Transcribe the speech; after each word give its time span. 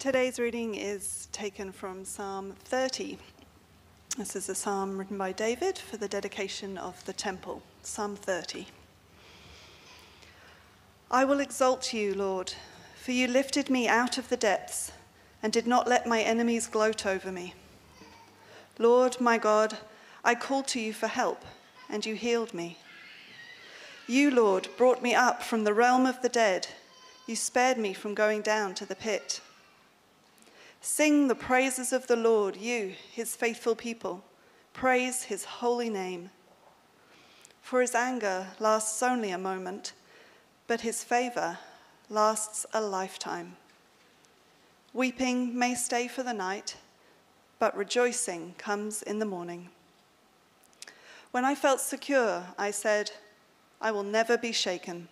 Today's 0.00 0.38
reading 0.38 0.76
is 0.76 1.28
taken 1.30 1.72
from 1.72 2.06
Psalm 2.06 2.54
30. 2.64 3.18
This 4.16 4.34
is 4.34 4.48
a 4.48 4.54
psalm 4.54 4.96
written 4.96 5.18
by 5.18 5.32
David 5.32 5.76
for 5.76 5.98
the 5.98 6.08
dedication 6.08 6.78
of 6.78 7.04
the 7.04 7.12
temple. 7.12 7.62
Psalm 7.82 8.16
30. 8.16 8.66
I 11.10 11.26
will 11.26 11.38
exalt 11.38 11.92
you, 11.92 12.14
Lord, 12.14 12.54
for 12.96 13.12
you 13.12 13.28
lifted 13.28 13.68
me 13.68 13.88
out 13.88 14.16
of 14.16 14.30
the 14.30 14.38
depths 14.38 14.90
and 15.42 15.52
did 15.52 15.66
not 15.66 15.86
let 15.86 16.06
my 16.06 16.22
enemies 16.22 16.66
gloat 16.66 17.04
over 17.04 17.30
me. 17.30 17.52
Lord, 18.78 19.20
my 19.20 19.36
God, 19.36 19.76
I 20.24 20.34
called 20.34 20.66
to 20.68 20.80
you 20.80 20.94
for 20.94 21.08
help, 21.08 21.44
and 21.90 22.06
you 22.06 22.14
healed 22.14 22.54
me. 22.54 22.78
You, 24.06 24.30
Lord, 24.30 24.66
brought 24.78 25.02
me 25.02 25.14
up 25.14 25.42
from 25.42 25.64
the 25.64 25.74
realm 25.74 26.06
of 26.06 26.22
the 26.22 26.30
dead. 26.30 26.68
You 27.26 27.36
spared 27.36 27.76
me 27.76 27.92
from 27.92 28.14
going 28.14 28.40
down 28.40 28.74
to 28.76 28.86
the 28.86 28.96
pit. 28.96 29.42
Sing 30.80 31.28
the 31.28 31.34
praises 31.34 31.92
of 31.92 32.06
the 32.06 32.16
Lord, 32.16 32.56
you, 32.56 32.94
his 33.12 33.36
faithful 33.36 33.74
people. 33.74 34.24
Praise 34.72 35.24
his 35.24 35.44
holy 35.44 35.90
name. 35.90 36.30
For 37.60 37.82
his 37.82 37.94
anger 37.94 38.48
lasts 38.58 39.02
only 39.02 39.30
a 39.30 39.38
moment, 39.38 39.92
but 40.66 40.80
his 40.80 41.04
favor 41.04 41.58
lasts 42.08 42.64
a 42.72 42.80
lifetime. 42.80 43.56
Weeping 44.92 45.56
may 45.56 45.74
stay 45.74 46.08
for 46.08 46.22
the 46.22 46.32
night, 46.32 46.76
but 47.58 47.76
rejoicing 47.76 48.54
comes 48.56 49.02
in 49.02 49.18
the 49.18 49.26
morning. 49.26 49.68
When 51.30 51.44
I 51.44 51.54
felt 51.54 51.80
secure, 51.80 52.44
I 52.58 52.70
said, 52.70 53.12
I 53.80 53.92
will 53.92 54.02
never 54.02 54.36
be 54.36 54.52
shaken. 54.52 55.08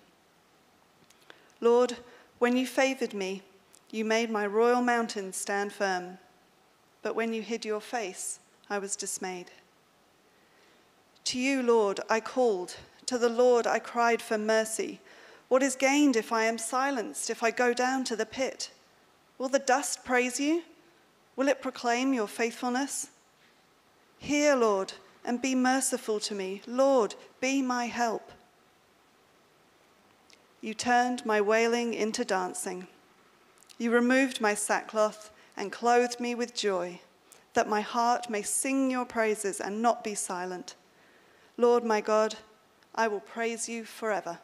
Lord, 1.61 1.99
when 2.39 2.57
you 2.57 2.67
favored 2.67 3.15
me, 3.15 3.43
you 3.91 4.05
made 4.05 4.31
my 4.31 4.47
royal 4.47 4.83
mountains 4.83 5.37
stand 5.37 5.73
firm. 5.73 6.19
But 7.03 7.15
when 7.15 7.33
you 7.33 7.43
hid 7.43 7.65
your 7.65 7.81
face, 7.81 8.41
I 8.69 8.79
was 8.79 8.97
dismayed. 8.97 9.51
To 11.25 11.39
you, 11.39 11.63
Lord, 11.63 12.01
I 12.09 12.21
called. 12.21 12.77
To 13.07 13.19
the 13.19 13.29
Lord 13.29 13.67
I 13.67 13.79
cried 13.79 14.21
for 14.21 14.37
mercy. 14.37 15.01
What 15.49 15.63
is 15.63 15.77
gained 15.77 16.17
if 16.17 16.33
I 16.33 16.45
am 16.45 16.59
silenced, 16.59 17.31
if 17.31 17.43
I 17.43 17.51
go 17.51 17.73
down 17.73 18.05
to 18.05 18.17
the 18.17 18.27
pit? 18.27 18.71
Will 19.39 19.49
the 19.49 19.59
dust 19.59 20.05
praise 20.05 20.39
you? 20.39 20.63
Will 21.37 21.49
it 21.49 21.63
proclaim 21.63 22.13
your 22.13 22.29
faithfulness? 22.29 23.09
Hear, 24.19 24.57
Lord, 24.57 24.93
and 25.25 25.41
be 25.41 25.55
merciful 25.55 26.21
to 26.21 26.35
me. 26.35 26.63
Lord, 26.67 27.15
be 27.41 27.63
my 27.63 27.87
help. 27.87 28.33
You 30.61 30.75
turned 30.75 31.25
my 31.25 31.41
wailing 31.41 31.95
into 31.95 32.25
dancing. 32.25 32.89
You 33.79 33.93
removed 33.93 34.41
my 34.41 34.55
sackcloth 34.55 35.31
and 35.57 35.71
clothed 35.71 36.19
me 36.19 36.35
with 36.35 36.53
joy, 36.53 37.01
that 37.55 37.69
my 37.69 37.81
heart 37.81 38.29
may 38.29 38.43
sing 38.43 38.91
your 38.91 39.05
praises 39.05 39.61
and 39.61 39.81
not 39.81 40.03
be 40.03 40.17
silent. 40.17 40.75
Lord 41.57 41.85
my 41.85 42.01
God, 42.01 42.35
I 42.95 43.07
will 43.07 43.21
praise 43.21 43.69
you 43.69 43.85
forever. 43.85 44.41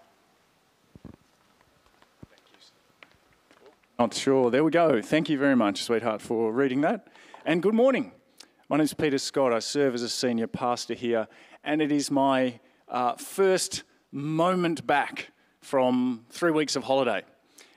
Not 3.99 4.15
sure. 4.15 4.51
There 4.51 4.63
we 4.63 4.71
go. 4.71 5.03
Thank 5.03 5.29
you 5.29 5.39
very 5.39 5.57
much, 5.57 5.83
sweetheart, 5.83 6.23
for 6.23 6.53
reading 6.53 6.81
that. 6.83 7.09
And 7.45 7.61
good 7.61 7.75
morning. 7.75 8.13
My 8.69 8.77
name 8.77 8.85
is 8.85 8.95
Peter 8.95 9.19
Scott. 9.19 9.53
I 9.53 9.59
serve 9.59 9.95
as 9.95 10.03
a 10.03 10.09
senior 10.09 10.47
pastor 10.47 10.95
here, 10.95 11.27
and 11.65 11.83
it 11.83 11.91
is 11.91 12.11
my 12.11 12.61
uh, 12.89 13.15
first 13.15 13.83
moment 14.13 14.87
back 14.87 15.31
from 15.61 16.25
three 16.31 16.51
weeks 16.53 16.77
of 16.77 16.85
holiday. 16.85 17.23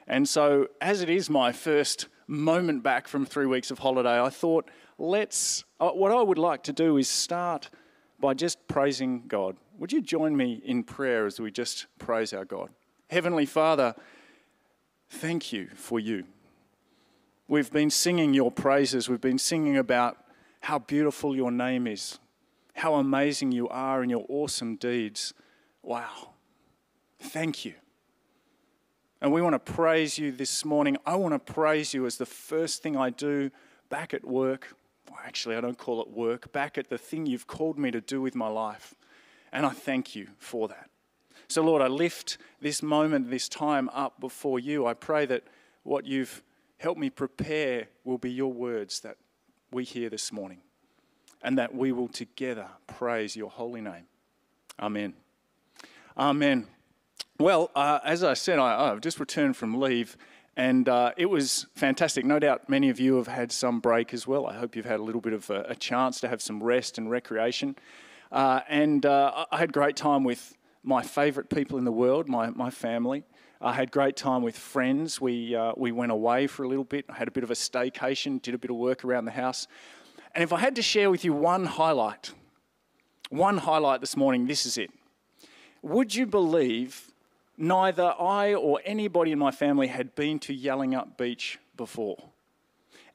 And 0.08 0.28
so, 0.28 0.68
as 0.82 1.02
it 1.02 1.10
is 1.10 1.30
my 1.30 1.52
first 1.52 2.08
moment 2.28 2.84
back 2.84 3.08
from 3.08 3.26
three 3.26 3.46
weeks 3.46 3.72
of 3.72 3.80
holiday, 3.80 4.22
I 4.22 4.30
thought, 4.30 4.70
let's, 4.98 5.66
uh, 5.80 5.90
what 5.90 6.12
I 6.12 6.22
would 6.22 6.38
like 6.38 6.64
to 6.64 6.74
do 6.74 6.98
is 6.98 7.08
start 7.08 7.70
by 8.20 8.34
just 8.34 8.68
praising 8.68 9.24
God. 9.28 9.58
Would 9.78 9.92
you 9.92 10.02
join 10.02 10.36
me 10.36 10.62
in 10.66 10.84
prayer 10.84 11.26
as 11.26 11.40
we 11.40 11.52
just 11.52 11.88
praise 12.00 12.34
our 12.34 12.46
God? 12.46 12.70
Heavenly 13.10 13.46
Father, 13.46 13.96
Thank 15.10 15.54
you 15.54 15.70
for 15.74 16.00
you. 16.00 16.26
We've 17.48 17.72
been 17.72 17.90
singing 17.90 18.34
your 18.34 18.52
praises. 18.52 19.08
We've 19.08 19.22
been 19.22 19.40
singing 19.40 19.78
about 19.78 20.18
how 20.62 20.80
beautiful 20.80 21.36
your 21.36 21.52
name 21.52 21.88
is, 21.88 22.20
how 22.74 22.96
amazing 22.96 23.54
you 23.54 23.70
are 23.70 24.04
in 24.04 24.10
your 24.10 24.26
awesome 24.28 24.76
deeds. 24.76 25.34
Wow. 25.82 26.34
Thank 27.20 27.64
you. 27.64 27.74
And 29.22 29.32
we 29.32 29.42
want 29.42 29.54
to 29.54 29.74
praise 29.74 30.20
you 30.20 30.32
this 30.32 30.64
morning. 30.64 30.98
I 31.06 31.16
want 31.16 31.34
to 31.34 31.54
praise 31.54 31.94
you 31.94 32.06
as 32.06 32.18
the 32.18 32.26
first 32.26 32.84
thing 32.84 32.96
I 32.96 33.10
do 33.10 33.50
back 33.90 34.14
at 34.14 34.24
work. 34.24 34.76
Well, 35.10 35.20
actually, 35.26 35.56
I 35.56 35.62
don't 35.62 35.78
call 35.78 36.02
it 36.02 36.10
work, 36.10 36.52
back 36.52 36.78
at 36.78 36.90
the 36.90 36.98
thing 36.98 37.26
you've 37.26 37.48
called 37.48 37.80
me 37.80 37.90
to 37.92 38.02
do 38.02 38.22
with 38.22 38.36
my 38.36 38.48
life. 38.48 38.94
And 39.52 39.66
I 39.66 39.70
thank 39.70 40.16
you 40.16 40.28
for 40.38 40.68
that. 40.68 40.90
So, 41.48 41.64
Lord, 41.64 41.82
I 41.82 41.88
lift 41.88 42.38
this 42.62 42.84
moment, 42.84 43.32
this 43.32 43.50
time 43.50 43.90
up 43.90 44.20
before 44.20 44.60
you. 44.60 44.86
I 44.86 44.94
pray 44.94 45.26
that 45.26 45.44
what 45.84 46.06
you've 46.06 46.44
helped 46.78 47.00
me 47.00 47.10
prepare 47.10 47.88
will 48.04 48.18
be 48.18 48.32
your 48.32 48.52
words 48.52 49.00
that 49.00 49.18
we 49.72 49.84
hear 49.84 50.10
this 50.10 50.32
morning 50.32 50.60
and 51.42 51.58
that 51.58 51.74
we 51.74 51.92
will 51.92 52.08
together 52.08 52.68
praise 52.86 53.36
your 53.36 53.50
holy 53.50 53.82
name. 53.82 54.06
Amen. 54.80 55.14
Amen. 56.18 56.68
Well, 57.40 57.70
uh, 57.76 58.00
as 58.04 58.24
I 58.24 58.34
said, 58.34 58.58
I, 58.58 58.88
have 58.88 59.02
just 59.02 59.20
returned 59.20 59.56
from 59.56 59.80
leave 59.80 60.18
and 60.56 60.90
uh, 60.90 61.12
it 61.18 61.28
was 61.28 61.68
fantastic. 61.76 62.26
No 62.26 62.40
doubt 62.40 62.68
many 62.68 62.90
of 62.90 63.00
you 63.00 63.18
have 63.18 63.28
had 63.28 63.52
some 63.52 63.80
break 63.80 64.12
as 64.12 64.26
well. 64.26 64.48
I 64.48 64.54
hope 64.54 64.76
you've 64.76 64.88
had 64.88 65.00
a 65.00 65.04
little 65.04 65.22
bit 65.22 65.34
of 65.34 65.48
a, 65.52 65.66
a 65.70 65.76
chance 65.76 66.20
to 66.22 66.28
have 66.28 66.42
some 66.42 66.64
rest 66.64 66.98
and 66.98 67.12
recreation. 67.12 67.76
Uh, 68.32 68.62
and 68.68 69.06
uh, 69.06 69.46
I 69.52 69.58
had 69.60 69.72
great 69.72 69.96
time 69.96 70.24
with 70.24 70.58
my 70.82 71.04
favourite 71.04 71.52
people 71.52 71.78
in 71.78 71.86
the 71.86 71.92
world, 71.92 72.28
my, 72.28 72.50
my 72.50 72.72
family. 72.72 73.24
I 73.62 73.74
had 73.74 73.92
great 73.92 74.16
time 74.16 74.42
with 74.42 74.58
friends. 74.58 75.22
We, 75.22 75.56
uh, 75.56 75.74
we 75.78 75.92
went 75.92 76.12
away 76.12 76.48
for 76.48 76.64
a 76.64 76.68
little 76.68 76.86
bit, 76.86 77.06
I 77.08 77.14
had 77.14 77.28
a 77.28 77.32
bit 77.32 77.44
of 77.44 77.52
a 77.52 77.56
staycation, 77.56 78.42
did 78.42 78.56
a 78.56 78.58
bit 78.58 78.72
of 78.72 78.78
work 78.78 79.06
around 79.06 79.26
the 79.26 79.32
house. 79.32 79.68
And 80.34 80.44
if 80.44 80.52
I 80.52 80.60
had 80.60 80.76
to 80.78 80.82
share 80.82 81.12
with 81.12 81.24
you 81.24 81.34
one 81.34 81.66
highlight, 81.66 82.32
one 83.30 83.60
highlight 83.60 84.02
this 84.02 84.18
morning, 84.18 84.48
this 84.48 84.66
is 84.66 84.80
it. 84.80 84.90
Would 85.84 86.16
you 86.16 86.26
believe 86.26 87.12
neither 87.58 88.14
I 88.20 88.54
or 88.54 88.80
anybody 88.86 89.32
in 89.32 89.40
my 89.40 89.52
family 89.52 89.88
had 89.88 90.16
been 90.16 90.40
to 90.40 90.56
Yallingup 90.56 91.18
Beach 91.18 91.60
before? 91.76 92.30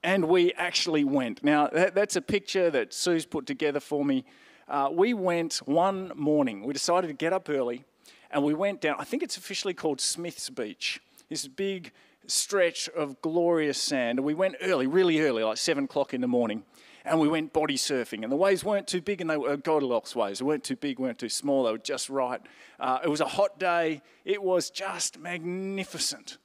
And 0.03 0.25
we 0.25 0.53
actually 0.55 1.05
went. 1.05 1.45
Now, 1.45 1.69
that, 1.69 1.95
that's 1.95 2.17
a 2.17 2.23
picture 2.23 2.71
that 2.71 2.93
Sue's 2.93 3.25
put 3.25 3.47
together 3.47 3.81
for 3.81 4.05
me 4.05 4.25
uh, 4.69 4.89
we 4.91 5.13
went 5.13 5.57
one 5.67 6.13
morning. 6.15 6.65
We 6.65 6.73
decided 6.73 7.09
to 7.09 7.13
get 7.13 7.33
up 7.33 7.51
early 7.51 7.85
and 8.31 8.43
we 8.43 8.55
went 8.55 8.81
down. 8.81 8.97
I 8.99 9.05
think 9.05 9.23
it's 9.23 9.37
officially 9.37 9.75
called 9.75 10.01
Smith's 10.01 10.49
Beach. 10.49 11.01
This 11.29 11.47
big 11.47 11.93
stretch 12.27 12.89
of 12.89 13.21
glorious 13.21 13.77
sand. 13.77 14.19
And 14.19 14.25
we 14.25 14.33
went 14.33 14.57
early, 14.63 14.87
really 14.87 15.21
early, 15.21 15.43
like 15.43 15.59
seven 15.59 15.85
o'clock 15.85 16.15
in 16.15 16.23
the 16.23 16.29
morning. 16.29 16.63
And 17.05 17.19
we 17.19 17.29
went 17.29 17.53
body 17.53 17.77
surfing. 17.77 18.23
And 18.23 18.31
the 18.31 18.37
waves 18.37 18.65
weren't 18.65 18.87
too 18.87 19.01
big, 19.01 19.21
and 19.21 19.29
they 19.29 19.37
were 19.37 19.57
Goldilocks 19.57 20.15
waves. 20.15 20.39
They 20.39 20.45
weren't 20.45 20.65
too 20.65 20.77
big, 20.77 20.99
weren't 20.99 21.19
too 21.19 21.29
small. 21.29 21.65
They 21.65 21.73
were 21.73 21.79
just 21.79 22.09
right. 22.09 22.41
Uh, 22.79 22.99
it 23.05 23.09
was 23.09 23.21
a 23.21 23.27
hot 23.27 23.59
day. 23.59 24.03
It 24.25 24.43
was 24.43 24.71
just 24.71 25.19
magnificent. 25.19 26.39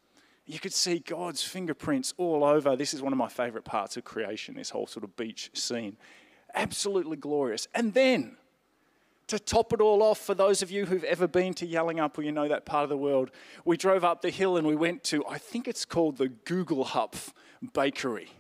You 0.46 0.60
could 0.60 0.74
see 0.74 1.00
God's 1.00 1.44
fingerprints 1.44 2.14
all 2.18 2.44
over. 2.44 2.76
This 2.76 2.94
is 2.94 3.02
one 3.02 3.14
of 3.14 3.20
my 3.20 3.28
favorite 3.28 3.66
parts 3.66 3.98
of 3.98 4.04
creation, 4.04 4.56
this 4.56 4.70
whole 4.70 4.88
sort 4.88 5.04
of 5.04 5.16
beach 5.16 5.52
scene 5.54 5.98
absolutely 6.58 7.18
glorious. 7.18 7.68
And 7.74 7.94
then, 7.94 8.38
to 9.28 9.40
top 9.40 9.74
it 9.74 9.82
all 9.82 10.02
off, 10.02 10.20
for 10.20 10.34
those 10.34 10.62
of 10.62 10.72
you 10.72 10.86
who've 10.86 11.04
ever 11.04 11.28
been 11.28 11.54
to 11.56 11.68
Yallingup 11.68 12.18
or 12.18 12.24
you 12.24 12.32
know 12.32 12.48
that 12.48 12.66
part 12.66 12.84
of 12.84 12.90
the 12.90 12.98
world, 12.98 13.32
we 13.66 13.78
drove 13.78 14.04
up 14.04 14.22
the 14.22 14.30
hill 14.30 14.58
and 14.58 14.66
we 14.66 14.76
went 14.76 15.04
to, 15.06 15.26
I 15.28 15.38
think 15.38 15.68
it's 15.68 15.86
called 15.86 16.18
the 16.18 16.30
Googelhupf 16.30 17.32
Bakery, 17.74 18.32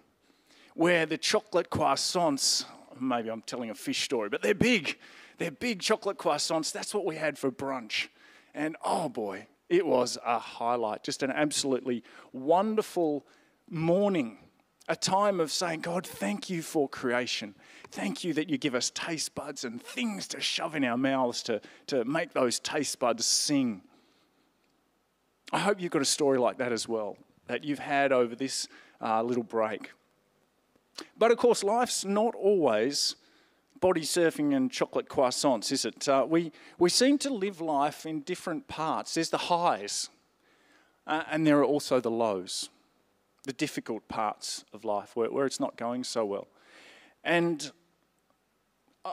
where 0.77 1.07
the 1.07 1.18
chocolate 1.18 1.71
croissants, 1.71 2.63
maybe 3.00 3.29
I'm 3.29 3.41
telling 3.41 3.71
a 3.71 3.75
fish 3.75 4.03
story, 4.03 4.29
but 4.29 4.44
they're 4.44 4.53
big. 4.53 5.00
They're 5.39 5.51
big 5.51 5.81
chocolate 5.81 6.18
croissants. 6.18 6.71
That's 6.71 6.94
what 6.94 7.03
we 7.03 7.15
had 7.15 7.38
for 7.38 7.51
brunch. 7.51 8.07
And 8.53 8.75
oh 8.85 9.09
boy, 9.09 9.47
it 9.69 9.85
was 9.85 10.19
a 10.24 10.38
highlight. 10.38 11.03
Just 11.03 11.24
an 11.24 11.31
absolutely 11.31 12.03
wonderful 12.31 13.25
morning 13.69 14.38
a 14.88 14.95
time 14.95 15.39
of 15.39 15.51
saying, 15.51 15.81
God, 15.81 16.06
thank 16.06 16.50
you 16.50 16.62
for 16.62 16.88
creation. 16.88 17.56
Thank 17.91 18.24
you 18.24 18.33
that 18.35 18.50
you 18.50 18.57
give 18.57 18.74
us 18.74 18.89
taste 18.91 19.35
buds 19.35 19.63
and 19.63 19.81
things 19.81 20.27
to 20.29 20.39
shove 20.39 20.75
in 20.75 20.83
our 20.85 20.95
mouths 20.95 21.44
to, 21.44 21.59
to 21.88 22.06
make 22.06 22.33
those 22.33 22.59
taste 22.59 23.00
buds 23.00 23.25
sing. 23.25 23.81
I 25.51 25.59
hope 25.59 25.81
you've 25.81 25.91
got 25.91 26.01
a 26.01 26.06
story 26.06 26.38
like 26.38 26.59
that 26.59 26.71
as 26.71 26.88
well, 26.88 27.18
that 27.47 27.63
you've 27.63 27.79
had 27.79 28.12
over 28.12 28.35
this 28.35 28.68
uh, 29.01 29.21
little 29.24 29.44
break. 29.44 29.91
But 31.17 31.31
of 31.31 31.38
course, 31.38 31.63
life's 31.63 32.05
not 32.05 32.35
always 32.35 33.15
body 33.79 34.01
surfing 34.01 34.55
and 34.55 34.71
chocolate 34.71 35.07
croissants, 35.07 35.71
is 35.71 35.85
it? 35.85 36.07
Uh, 36.09 36.25
we, 36.27 36.51
we 36.79 36.89
seem 36.89 37.17
to 37.19 37.29
live 37.29 37.61
life 37.61 38.05
in 38.05 38.21
different 38.21 38.67
parts. 38.67 39.13
There's 39.13 39.29
the 39.29 39.38
highs, 39.38 40.09
uh, 41.05 41.23
and 41.31 41.45
there 41.45 41.59
are 41.59 41.65
also 41.65 41.99
the 41.99 42.11
lows. 42.11 42.69
the 43.47 43.53
difficult 43.53 44.07
parts 44.09 44.65
of 44.73 44.83
life 44.83 45.15
where, 45.15 45.31
where 45.31 45.45
it's 45.47 45.59
not 45.59 45.77
going 45.77 46.03
so 46.03 46.23
well. 46.25 46.47
And 47.23 47.71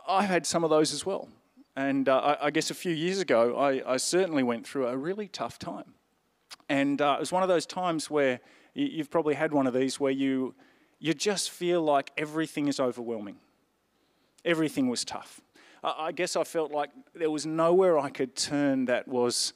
I've 0.08 0.28
had 0.28 0.44
some 0.44 0.64
of 0.64 0.70
those 0.70 0.92
as 0.92 1.06
well. 1.06 1.28
And 1.76 2.08
uh, 2.08 2.18
I, 2.18 2.46
I 2.46 2.50
guess 2.50 2.70
a 2.70 2.74
few 2.74 2.92
years 2.92 3.20
ago, 3.20 3.56
I, 3.56 3.94
I 3.94 3.96
certainly 3.96 4.42
went 4.42 4.66
through 4.66 4.88
a 4.88 4.96
really 4.96 5.28
tough 5.28 5.58
time. 5.58 5.94
And 6.68 7.00
uh, 7.00 7.14
it 7.16 7.20
was 7.20 7.32
one 7.32 7.42
of 7.44 7.48
those 7.48 7.64
times 7.64 8.10
where 8.10 8.40
you've 8.74 9.10
probably 9.10 9.34
had 9.34 9.52
one 9.52 9.68
of 9.68 9.74
these 9.74 10.00
where 10.00 10.12
you, 10.12 10.54
you 10.98 11.14
just 11.14 11.50
feel 11.50 11.82
like 11.82 12.10
everything 12.16 12.68
is 12.68 12.80
overwhelming. 12.80 13.36
Everything 14.44 14.88
was 14.88 15.04
tough. 15.04 15.40
I, 15.82 16.12
guess 16.12 16.34
I 16.34 16.44
felt 16.44 16.72
like 16.72 16.90
there 17.14 17.30
was 17.30 17.44
nowhere 17.44 17.98
I 17.98 18.08
could 18.08 18.34
turn 18.34 18.86
that 18.86 19.06
was 19.06 19.52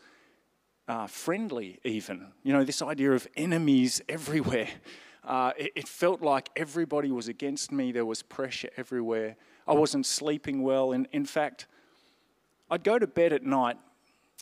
uh, 0.87 1.07
friendly, 1.07 1.79
even. 1.85 2.33
You 2.43 2.53
know, 2.53 2.65
this 2.65 2.83
idea 2.83 3.13
of 3.13 3.27
enemies 3.37 4.03
everywhere. 4.09 4.69
Uh, 5.25 5.53
it, 5.57 5.73
it 5.75 5.89
felt 5.89 6.21
like 6.21 6.51
everybody 6.55 7.11
was 7.11 7.29
against 7.29 7.73
me. 7.73 7.93
There 7.93 8.05
was 8.05 8.23
pressure 8.23 8.69
everywhere. 8.77 9.37
I 9.67 9.73
wasn't 9.73 10.07
sleeping 10.07 10.63
well. 10.63 10.93
And 10.93 11.09
in 11.13 11.25
fact, 11.25 11.67
I'd 12.71 12.85
go 12.85 12.99
to 12.99 13.07
bed 13.07 13.33
at 13.33 13.43
night, 13.43 13.79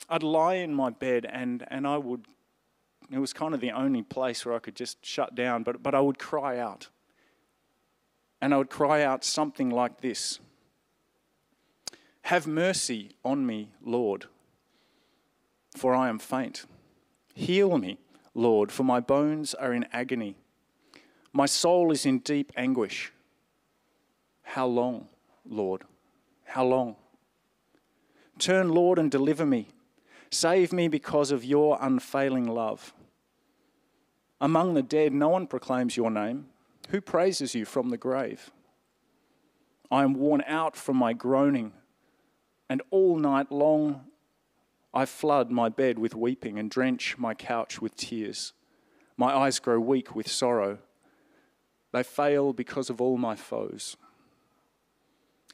I'd 0.09 0.23
lie 0.23 0.55
in 0.55 0.75
my 0.75 0.91
bed, 0.91 1.27
and, 1.29 1.65
and 1.69 1.87
I 1.87 1.99
would, 1.99 2.27
it 3.11 3.19
was 3.19 3.33
kind 3.33 3.55
of 3.55 3.61
the 3.61 3.71
only 3.71 4.03
place 4.03 4.45
where 4.45 4.55
I 4.55 4.59
could 4.59 4.75
just 4.75 5.05
shut 5.05 5.35
down, 5.35 5.63
but, 5.63 5.83
but 5.83 5.95
I 5.95 6.01
would 6.01 6.19
cry 6.19 6.59
out. 6.59 6.89
And 8.41 8.53
I 8.53 8.59
would 8.59 8.71
cry 8.71 9.03
out 9.03 9.25
something 9.25 9.71
like 9.71 10.01
this 10.01 10.41
Have 12.23 12.47
mercy 12.47 13.13
on 13.25 13.47
me, 13.47 13.71
Lord, 13.83 14.27
for 15.77 15.95
I 15.95 16.09
am 16.09 16.19
faint. 16.19 16.65
Heal 17.35 17.79
me, 17.79 17.99
Lord, 18.35 18.73
for 18.73 18.83
my 18.83 19.01
bones 19.01 19.55
are 19.55 19.73
in 19.73 19.87
agony. 19.93 20.37
My 21.33 21.47
soul 21.47 21.93
is 21.93 22.07
in 22.07 22.21
deep 22.21 22.51
anguish. 22.57 23.13
How 24.43 24.67
long, 24.67 25.09
Lord? 25.49 25.83
How 26.45 26.65
long? 26.65 26.97
Turn, 28.39 28.71
Lord, 28.71 28.99
and 28.99 29.11
deliver 29.11 29.45
me. 29.45 29.69
Save 30.31 30.73
me 30.73 30.89
because 30.89 31.31
of 31.31 31.45
your 31.45 31.79
unfailing 31.81 32.47
love. 32.47 32.95
Among 34.41 34.75
the 34.75 34.83
dead, 34.83 35.13
no 35.13 35.29
one 35.29 35.47
proclaims 35.47 35.97
your 35.97 36.11
name. 36.11 36.47
Who 36.91 37.01
praises 37.01 37.55
you 37.55 37.65
from 37.65 37.89
the 37.91 37.97
grave? 37.97 38.51
I 39.91 40.03
am 40.03 40.15
worn 40.15 40.43
out 40.47 40.77
from 40.77 40.97
my 40.97 41.13
groaning, 41.13 41.73
and 42.69 42.83
all 42.91 43.17
night 43.19 43.51
long 43.51 44.05
I 44.93 45.05
flood 45.05 45.51
my 45.51 45.69
bed 45.69 45.99
with 45.99 46.15
weeping 46.15 46.59
and 46.59 46.71
drench 46.71 47.19
my 47.19 47.35
couch 47.35 47.81
with 47.81 47.97
tears. 47.97 48.53
My 49.17 49.35
eyes 49.35 49.59
grow 49.59 49.79
weak 49.79 50.15
with 50.15 50.29
sorrow. 50.29 50.79
They 51.93 52.03
fail 52.03 52.53
because 52.53 52.91
of 52.91 53.01
all 53.01 53.17
my 53.17 53.37
foes. 53.37 53.97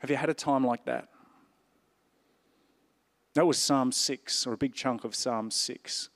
Have 0.00 0.11
you 0.11 0.17
had 0.17 0.31
a 0.31 0.35
time 0.35 0.67
like 0.67 0.85
that? 0.87 1.08
That 3.35 3.46
was 3.46 3.58
Psalm 3.58 3.93
6, 3.93 4.46
or 4.46 4.52
a 4.52 4.56
big 4.56 4.75
chunk 4.75 5.05
of 5.05 5.14
Psalm 5.14 5.50
6, 5.50 6.08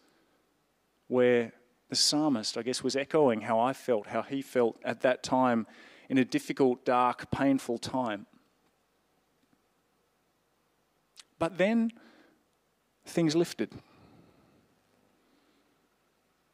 where 1.08 1.52
the 1.88 1.96
psalmist, 1.96 2.58
I 2.58 2.62
guess, 2.62 2.82
was 2.82 2.96
echoing 2.96 3.42
how 3.42 3.58
I 3.58 3.72
felt, 3.72 4.08
how 4.08 4.22
he 4.22 4.42
felt 4.42 4.78
at 4.84 5.02
that 5.02 5.22
time 5.22 5.66
in 6.08 6.18
a 6.18 6.24
difficult, 6.24 6.84
dark, 6.84 7.30
painful 7.30 7.78
time. 7.78 8.26
But 11.38 11.58
then 11.58 11.92
things 13.04 13.36
lifted. 13.36 13.72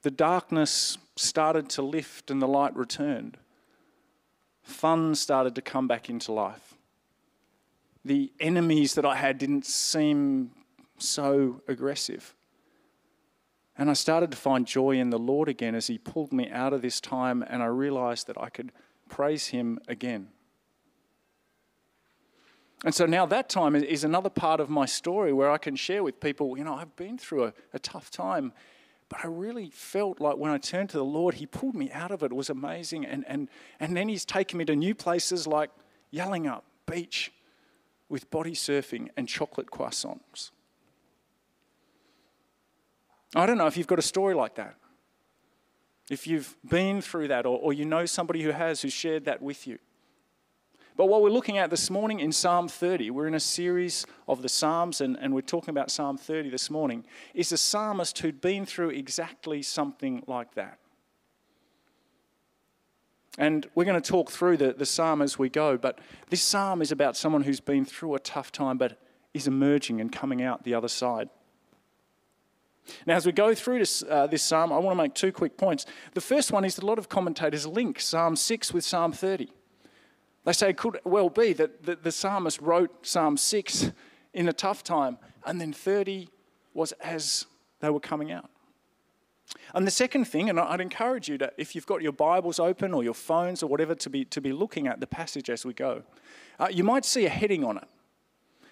The 0.02 0.10
darkness 0.10 0.98
started 1.16 1.68
to 1.70 1.82
lift 1.82 2.30
and 2.30 2.42
the 2.42 2.48
light 2.48 2.74
returned. 2.74 3.38
Fun 4.62 5.14
started 5.14 5.54
to 5.54 5.62
come 5.62 5.86
back 5.86 6.10
into 6.10 6.32
life 6.32 6.76
the 8.04 8.32
enemies 8.40 8.94
that 8.94 9.04
I 9.04 9.16
had 9.16 9.38
didn't 9.38 9.66
seem 9.66 10.50
so 10.98 11.62
aggressive. 11.68 12.34
And 13.82 13.90
I 13.90 13.94
started 13.94 14.30
to 14.30 14.36
find 14.36 14.64
joy 14.64 14.92
in 14.92 15.10
the 15.10 15.18
Lord 15.18 15.48
again 15.48 15.74
as 15.74 15.88
He 15.88 15.98
pulled 15.98 16.32
me 16.32 16.48
out 16.48 16.72
of 16.72 16.82
this 16.82 17.00
time, 17.00 17.44
and 17.44 17.64
I 17.64 17.66
realized 17.66 18.28
that 18.28 18.40
I 18.40 18.48
could 18.48 18.70
praise 19.08 19.48
Him 19.48 19.80
again. 19.88 20.28
And 22.84 22.94
so 22.94 23.06
now 23.06 23.26
that 23.26 23.48
time 23.48 23.74
is 23.74 24.04
another 24.04 24.30
part 24.30 24.60
of 24.60 24.70
my 24.70 24.86
story 24.86 25.32
where 25.32 25.50
I 25.50 25.58
can 25.58 25.74
share 25.74 26.04
with 26.04 26.20
people, 26.20 26.56
you 26.56 26.62
know, 26.62 26.76
I've 26.76 26.94
been 26.94 27.18
through 27.18 27.46
a, 27.46 27.54
a 27.74 27.80
tough 27.80 28.08
time, 28.08 28.52
but 29.08 29.24
I 29.24 29.26
really 29.26 29.70
felt 29.70 30.20
like 30.20 30.36
when 30.36 30.52
I 30.52 30.58
turned 30.58 30.90
to 30.90 30.98
the 30.98 31.04
Lord, 31.04 31.34
He 31.34 31.46
pulled 31.46 31.74
me 31.74 31.90
out 31.90 32.12
of 32.12 32.22
it. 32.22 32.26
It 32.26 32.34
was 32.34 32.50
amazing. 32.50 33.04
And, 33.04 33.24
and, 33.26 33.48
and 33.80 33.96
then 33.96 34.08
He's 34.08 34.24
taken 34.24 34.58
me 34.58 34.64
to 34.66 34.76
new 34.76 34.94
places 34.94 35.48
like 35.48 35.70
Yallingup 36.14 36.62
Beach 36.88 37.32
with 38.08 38.30
body 38.30 38.52
surfing 38.52 39.08
and 39.16 39.26
chocolate 39.26 39.72
croissants. 39.72 40.52
I 43.34 43.46
don't 43.46 43.58
know 43.58 43.66
if 43.66 43.76
you've 43.76 43.86
got 43.86 43.98
a 43.98 44.02
story 44.02 44.34
like 44.34 44.56
that. 44.56 44.76
If 46.10 46.26
you've 46.26 46.56
been 46.68 47.00
through 47.00 47.28
that, 47.28 47.46
or, 47.46 47.58
or 47.58 47.72
you 47.72 47.84
know 47.84 48.04
somebody 48.06 48.42
who 48.42 48.50
has, 48.50 48.82
who 48.82 48.90
shared 48.90 49.24
that 49.24 49.40
with 49.40 49.66
you. 49.66 49.78
But 50.94 51.06
what 51.06 51.22
we're 51.22 51.30
looking 51.30 51.56
at 51.56 51.70
this 51.70 51.88
morning 51.88 52.20
in 52.20 52.32
Psalm 52.32 52.68
30, 52.68 53.10
we're 53.10 53.26
in 53.26 53.34
a 53.34 53.40
series 53.40 54.04
of 54.28 54.42
the 54.42 54.48
Psalms, 54.48 55.00
and, 55.00 55.16
and 55.18 55.34
we're 55.34 55.40
talking 55.40 55.70
about 55.70 55.90
Psalm 55.90 56.18
30 56.18 56.50
this 56.50 56.70
morning, 56.70 57.04
is 57.32 57.50
a 57.50 57.56
psalmist 57.56 58.18
who'd 58.18 58.42
been 58.42 58.66
through 58.66 58.90
exactly 58.90 59.62
something 59.62 60.22
like 60.26 60.54
that. 60.54 60.78
And 63.38 63.66
we're 63.74 63.86
going 63.86 64.00
to 64.00 64.06
talk 64.06 64.30
through 64.30 64.58
the, 64.58 64.74
the 64.74 64.84
psalm 64.84 65.22
as 65.22 65.38
we 65.38 65.48
go, 65.48 65.78
but 65.78 65.98
this 66.28 66.42
psalm 66.42 66.82
is 66.82 66.92
about 66.92 67.16
someone 67.16 67.42
who's 67.42 67.60
been 67.60 67.86
through 67.86 68.14
a 68.14 68.20
tough 68.20 68.52
time 68.52 68.76
but 68.76 69.00
is 69.32 69.46
emerging 69.46 70.02
and 70.02 70.12
coming 70.12 70.42
out 70.42 70.64
the 70.64 70.74
other 70.74 70.88
side. 70.88 71.30
Now, 73.06 73.14
as 73.14 73.26
we 73.26 73.32
go 73.32 73.54
through 73.54 73.78
this, 73.78 74.02
uh, 74.08 74.26
this 74.26 74.42
psalm, 74.42 74.72
I 74.72 74.78
want 74.78 74.96
to 74.96 75.02
make 75.02 75.14
two 75.14 75.32
quick 75.32 75.56
points. 75.56 75.86
The 76.14 76.20
first 76.20 76.52
one 76.52 76.64
is 76.64 76.74
that 76.76 76.84
a 76.84 76.86
lot 76.86 76.98
of 76.98 77.08
commentators 77.08 77.66
link 77.66 78.00
Psalm 78.00 78.36
6 78.36 78.72
with 78.72 78.84
Psalm 78.84 79.12
30. 79.12 79.48
They 80.44 80.52
say 80.52 80.70
it 80.70 80.76
could 80.76 80.98
well 81.04 81.30
be 81.30 81.52
that 81.52 81.84
the, 81.84 81.94
the 81.94 82.10
psalmist 82.10 82.60
wrote 82.60 83.06
Psalm 83.06 83.36
6 83.36 83.92
in 84.34 84.48
a 84.48 84.52
tough 84.52 84.82
time, 84.82 85.18
and 85.46 85.60
then 85.60 85.72
30 85.72 86.28
was 86.74 86.92
as 86.92 87.46
they 87.80 87.90
were 87.90 88.00
coming 88.00 88.32
out. 88.32 88.50
And 89.74 89.86
the 89.86 89.90
second 89.90 90.24
thing, 90.26 90.48
and 90.48 90.58
I'd 90.58 90.80
encourage 90.80 91.28
you 91.28 91.38
to, 91.38 91.52
if 91.58 91.74
you've 91.74 91.86
got 91.86 92.02
your 92.02 92.12
Bibles 92.12 92.58
open 92.58 92.94
or 92.94 93.04
your 93.04 93.14
phones 93.14 93.62
or 93.62 93.66
whatever, 93.66 93.94
to 93.94 94.10
be, 94.10 94.24
to 94.26 94.40
be 94.40 94.52
looking 94.52 94.86
at 94.86 95.00
the 95.00 95.06
passage 95.06 95.50
as 95.50 95.64
we 95.64 95.74
go. 95.74 96.02
Uh, 96.58 96.68
you 96.70 96.84
might 96.84 97.04
see 97.04 97.26
a 97.26 97.28
heading 97.28 97.64
on 97.64 97.76
it. 97.76 97.88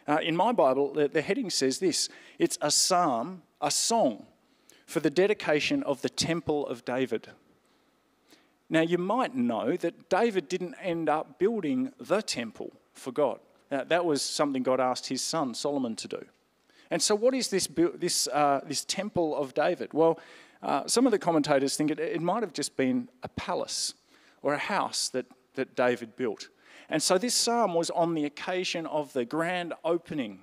Uh, 0.09 0.19
in 0.23 0.35
my 0.35 0.52
Bible, 0.52 0.93
the, 0.93 1.09
the 1.09 1.23
heading 1.23 1.50
says 1.50 1.79
this 1.79 2.09
it's 2.38 2.59
a 2.61 2.71
psalm, 2.71 3.43
a 3.61 3.71
song 3.71 4.26
for 4.87 5.00
the 5.00 5.11
dedication 5.11 5.83
of 5.85 6.02
the 6.02 6.09
temple 6.09 6.67
of 6.67 6.85
David. 6.85 7.29
Now, 8.69 8.81
you 8.81 8.99
might 8.99 9.35
know 9.35 9.76
that 9.76 10.09
David 10.09 10.49
didn't 10.49 10.75
end 10.81 11.09
up 11.09 11.38
building 11.38 11.93
the 11.99 12.23
temple 12.23 12.73
for 12.93 13.12
God. 13.12 13.40
Now, 13.71 13.85
that 13.85 14.05
was 14.05 14.23
something 14.23 14.62
God 14.62 14.81
asked 14.81 15.09
his 15.09 15.23
son 15.23 15.55
Solomon 15.55 15.97
to 15.97 16.09
do. 16.09 16.25
And 16.90 17.00
so, 17.00 17.14
what 17.14 17.35
is 17.35 17.49
this, 17.49 17.69
this, 17.95 18.29
uh, 18.29 18.61
this 18.67 18.85
temple 18.85 19.37
of 19.37 19.55
David? 19.55 19.93
Well, 19.93 20.19
uh, 20.62 20.87
some 20.87 21.07
of 21.07 21.12
the 21.12 21.19
commentators 21.19 21.76
think 21.76 21.90
it, 21.90 21.99
it 21.99 22.21
might 22.21 22.43
have 22.43 22.52
just 22.52 22.76
been 22.76 23.09
a 23.23 23.29
palace 23.29 23.95
or 24.43 24.55
a 24.55 24.59
house 24.59 25.09
that, 25.11 25.26
that 25.55 25.75
David 25.75 26.17
built. 26.17 26.49
And 26.88 27.02
so 27.02 27.19
this 27.19 27.35
psalm 27.35 27.75
was 27.75 27.90
on 27.90 28.14
the 28.14 28.25
occasion 28.25 28.87
of 28.87 29.12
the 29.12 29.25
grand 29.25 29.75
opening 29.85 30.40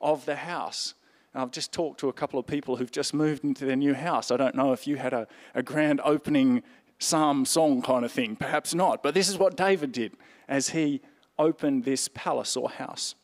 of 0.00 0.26
the 0.26 0.36
house. 0.36 0.94
I've 1.40 1.50
just 1.50 1.72
talked 1.72 2.00
to 2.00 2.08
a 2.08 2.12
couple 2.12 2.38
of 2.38 2.46
people 2.46 2.76
who've 2.76 2.90
just 2.90 3.14
moved 3.14 3.44
into 3.44 3.64
their 3.64 3.76
new 3.76 3.94
house. 3.94 4.30
I 4.30 4.36
don't 4.36 4.54
know 4.54 4.72
if 4.72 4.86
you 4.86 4.96
had 4.96 5.12
a, 5.12 5.26
a 5.54 5.62
grand 5.62 6.00
opening 6.04 6.62
psalm 6.98 7.44
song 7.44 7.82
kind 7.82 8.04
of 8.04 8.12
thing, 8.12 8.36
perhaps 8.36 8.74
not, 8.74 9.02
but 9.02 9.14
this 9.14 9.28
is 9.28 9.38
what 9.38 9.56
David 9.56 9.92
did 9.92 10.14
as 10.48 10.70
he 10.70 11.00
opened 11.38 11.84
this 11.84 12.08
palace 12.08 12.56
or 12.56 12.68
house. 12.68 13.14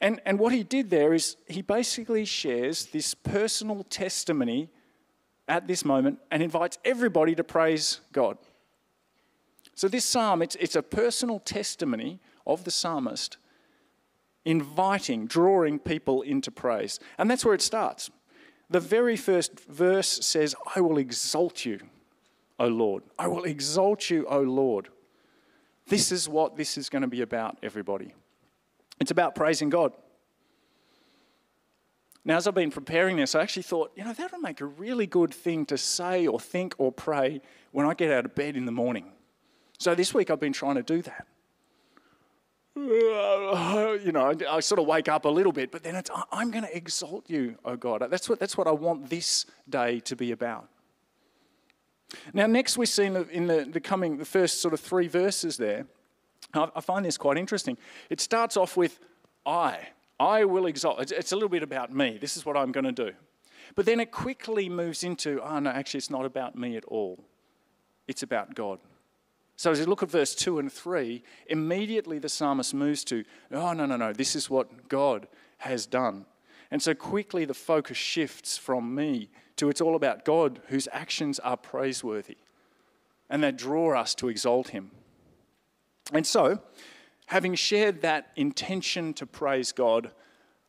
And, 0.00 0.20
and 0.24 0.38
what 0.38 0.52
he 0.52 0.62
did 0.62 0.90
there 0.90 1.14
is 1.14 1.36
he 1.46 1.62
basically 1.62 2.24
shares 2.24 2.86
this 2.86 3.14
personal 3.14 3.84
testimony 3.84 4.68
at 5.46 5.66
this 5.66 5.84
moment 5.84 6.18
and 6.30 6.42
invites 6.42 6.78
everybody 6.84 7.34
to 7.34 7.44
praise 7.44 8.00
God. 8.12 8.38
So, 9.74 9.88
this 9.88 10.04
psalm, 10.04 10.40
it's, 10.40 10.56
it's 10.56 10.76
a 10.76 10.82
personal 10.82 11.40
testimony 11.40 12.20
of 12.46 12.64
the 12.64 12.70
psalmist 12.70 13.38
inviting, 14.44 15.26
drawing 15.26 15.78
people 15.78 16.22
into 16.22 16.50
praise. 16.50 17.00
And 17.18 17.30
that's 17.30 17.44
where 17.44 17.54
it 17.54 17.62
starts. 17.62 18.10
The 18.70 18.80
very 18.80 19.16
first 19.16 19.60
verse 19.60 20.08
says, 20.08 20.54
I 20.74 20.80
will 20.80 20.98
exalt 20.98 21.64
you, 21.64 21.80
O 22.58 22.66
Lord. 22.66 23.02
I 23.18 23.28
will 23.28 23.44
exalt 23.44 24.10
you, 24.10 24.26
O 24.28 24.40
Lord. 24.40 24.88
This 25.86 26.10
is 26.10 26.28
what 26.28 26.56
this 26.56 26.78
is 26.78 26.88
going 26.88 27.02
to 27.02 27.08
be 27.08 27.20
about, 27.20 27.58
everybody. 27.62 28.14
It's 29.00 29.10
about 29.10 29.34
praising 29.34 29.70
God. 29.70 29.92
Now, 32.24 32.38
as 32.38 32.46
I've 32.46 32.54
been 32.54 32.70
preparing 32.70 33.16
this, 33.16 33.34
I 33.34 33.42
actually 33.42 33.64
thought, 33.64 33.92
you 33.96 34.02
know, 34.02 34.14
that 34.14 34.32
would 34.32 34.40
make 34.40 34.62
a 34.62 34.66
really 34.66 35.06
good 35.06 35.34
thing 35.34 35.66
to 35.66 35.76
say 35.76 36.26
or 36.26 36.40
think 36.40 36.74
or 36.78 36.90
pray 36.90 37.42
when 37.72 37.86
I 37.86 37.92
get 37.92 38.10
out 38.10 38.24
of 38.24 38.34
bed 38.34 38.56
in 38.56 38.64
the 38.64 38.72
morning. 38.72 39.12
So 39.78 39.94
this 39.94 40.14
week 40.14 40.30
I've 40.30 40.40
been 40.40 40.54
trying 40.54 40.76
to 40.76 40.82
do 40.82 41.02
that. 41.02 41.26
You 44.04 44.10
know, 44.12 44.34
I 44.50 44.60
sort 44.60 44.80
of 44.80 44.86
wake 44.86 45.08
up 45.08 45.24
a 45.24 45.28
little 45.28 45.52
bit, 45.52 45.70
but 45.70 45.82
then 45.82 45.94
it's, 45.94 46.10
I'm 46.32 46.50
going 46.50 46.64
to 46.64 46.76
exalt 46.76 47.30
you, 47.30 47.56
oh 47.64 47.76
God. 47.76 48.04
That's 48.10 48.28
what, 48.28 48.40
that's 48.40 48.56
what 48.56 48.66
I 48.66 48.72
want 48.72 49.08
this 49.08 49.46
day 49.68 50.00
to 50.00 50.16
be 50.16 50.32
about. 50.32 50.68
Now, 52.32 52.46
next 52.46 52.76
we 52.76 52.86
see 52.86 53.04
in 53.04 53.14
the, 53.14 53.28
in 53.28 53.46
the, 53.46 53.68
the 53.70 53.80
coming, 53.80 54.18
the 54.18 54.24
first 54.24 54.60
sort 54.60 54.74
of 54.74 54.80
three 54.80 55.08
verses 55.08 55.56
there, 55.56 55.86
I, 56.52 56.80
find 56.80 57.04
this 57.04 57.16
quite 57.16 57.36
interesting. 57.36 57.76
It 58.10 58.20
starts 58.20 58.56
off 58.56 58.76
with, 58.76 59.00
I. 59.46 59.78
I 60.20 60.44
will 60.44 60.66
exalt. 60.66 61.00
It's, 61.00 61.12
it's 61.12 61.32
a 61.32 61.36
little 61.36 61.48
bit 61.48 61.62
about 61.62 61.92
me. 61.92 62.18
This 62.20 62.36
is 62.36 62.44
what 62.44 62.56
I'm 62.56 62.72
going 62.72 62.84
to 62.84 62.92
do. 62.92 63.12
But 63.74 63.86
then 63.86 64.00
it 64.00 64.10
quickly 64.12 64.68
moves 64.68 65.02
into, 65.02 65.40
oh 65.42 65.58
no, 65.58 65.70
actually, 65.70 65.98
it's 65.98 66.10
not 66.10 66.24
about 66.24 66.56
me 66.56 66.76
at 66.76 66.84
all. 66.84 67.24
It's 68.06 68.22
about 68.22 68.54
God. 68.54 68.78
So 69.56 69.70
as 69.70 69.78
you 69.78 69.86
look 69.86 70.02
at 70.02 70.10
verse 70.10 70.34
2 70.34 70.58
and 70.58 70.72
3, 70.72 71.22
immediately 71.46 72.18
the 72.18 72.28
psalmist 72.28 72.74
moves 72.74 73.04
to, 73.04 73.24
oh, 73.52 73.72
no, 73.72 73.86
no, 73.86 73.96
no, 73.96 74.12
this 74.12 74.34
is 74.34 74.50
what 74.50 74.88
God 74.88 75.28
has 75.58 75.86
done. 75.86 76.26
And 76.70 76.82
so 76.82 76.94
quickly 76.94 77.44
the 77.44 77.54
focus 77.54 77.96
shifts 77.96 78.58
from 78.58 78.94
me 78.94 79.30
to 79.56 79.68
it's 79.68 79.80
all 79.80 79.94
about 79.94 80.24
God 80.24 80.60
whose 80.66 80.88
actions 80.92 81.38
are 81.38 81.56
praiseworthy 81.56 82.36
and 83.30 83.42
that 83.44 83.56
draw 83.56 83.98
us 83.98 84.14
to 84.16 84.28
exalt 84.28 84.68
him. 84.68 84.90
And 86.12 86.26
so, 86.26 86.60
having 87.26 87.54
shared 87.54 88.02
that 88.02 88.32
intention 88.36 89.14
to 89.14 89.26
praise 89.26 89.72
God, 89.72 90.10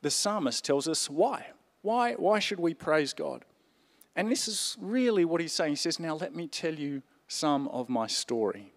the 0.02 0.12
psalmist 0.12 0.64
tells 0.64 0.88
us 0.88 1.10
why. 1.10 1.48
Why, 1.82 2.14
why 2.14 2.40
should 2.40 2.60
we 2.60 2.74
praise 2.74 3.14
God? 3.14 3.44
And 4.16 4.32
this 4.32 4.48
is 4.48 4.78
really 4.80 5.26
what 5.26 5.42
he's 5.42 5.52
saying. 5.52 5.74
He 5.74 5.76
says, 5.76 6.00
Now 6.00 6.16
let 6.16 6.36
me 6.36 6.48
tell 6.48 6.74
you 6.74 7.02
some 7.28 7.68
of 7.70 7.90
my 7.90 8.08
story. 8.08 8.75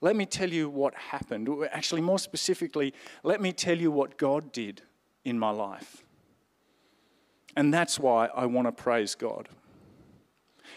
Let 0.00 0.16
me 0.16 0.26
tell 0.26 0.50
you 0.50 0.68
what 0.68 0.94
happened. 0.94 1.48
Actually, 1.70 2.02
more 2.02 2.18
specifically, 2.18 2.92
let 3.22 3.40
me 3.40 3.52
tell 3.52 3.78
you 3.78 3.90
what 3.90 4.18
God 4.18 4.52
did 4.52 4.82
in 5.24 5.38
my 5.38 5.50
life. 5.50 6.02
And 7.56 7.72
that's 7.72 7.98
why 7.98 8.26
I 8.34 8.46
want 8.46 8.66
to 8.66 8.72
praise 8.72 9.14
God. 9.14 9.48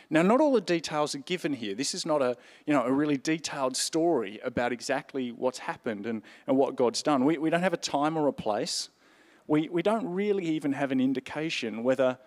Now, 0.09 0.21
not 0.21 0.39
all 0.39 0.53
the 0.53 0.61
details 0.61 1.15
are 1.15 1.19
given 1.19 1.53
here. 1.53 1.75
This 1.75 1.93
is 1.93 2.05
not 2.05 2.21
a, 2.21 2.37
you 2.65 2.73
know, 2.73 2.83
a 2.83 2.91
really 2.91 3.17
detailed 3.17 3.75
story 3.75 4.39
about 4.43 4.71
exactly 4.71 5.31
what's 5.31 5.59
happened 5.59 6.05
and, 6.05 6.21
and 6.45 6.57
what 6.57 6.75
God's 6.75 7.01
done. 7.01 7.25
We, 7.25 7.37
we 7.37 7.49
don't 7.49 7.63
have 7.63 7.73
a 7.73 7.77
time 7.77 8.17
or 8.17 8.27
a 8.27 8.33
place. 8.33 8.89
We, 9.47 9.69
we 9.69 9.81
don't 9.81 10.07
really 10.07 10.45
even 10.45 10.73
have 10.73 10.91
an 10.91 11.01
indication 11.01 11.83
whether 11.83 12.17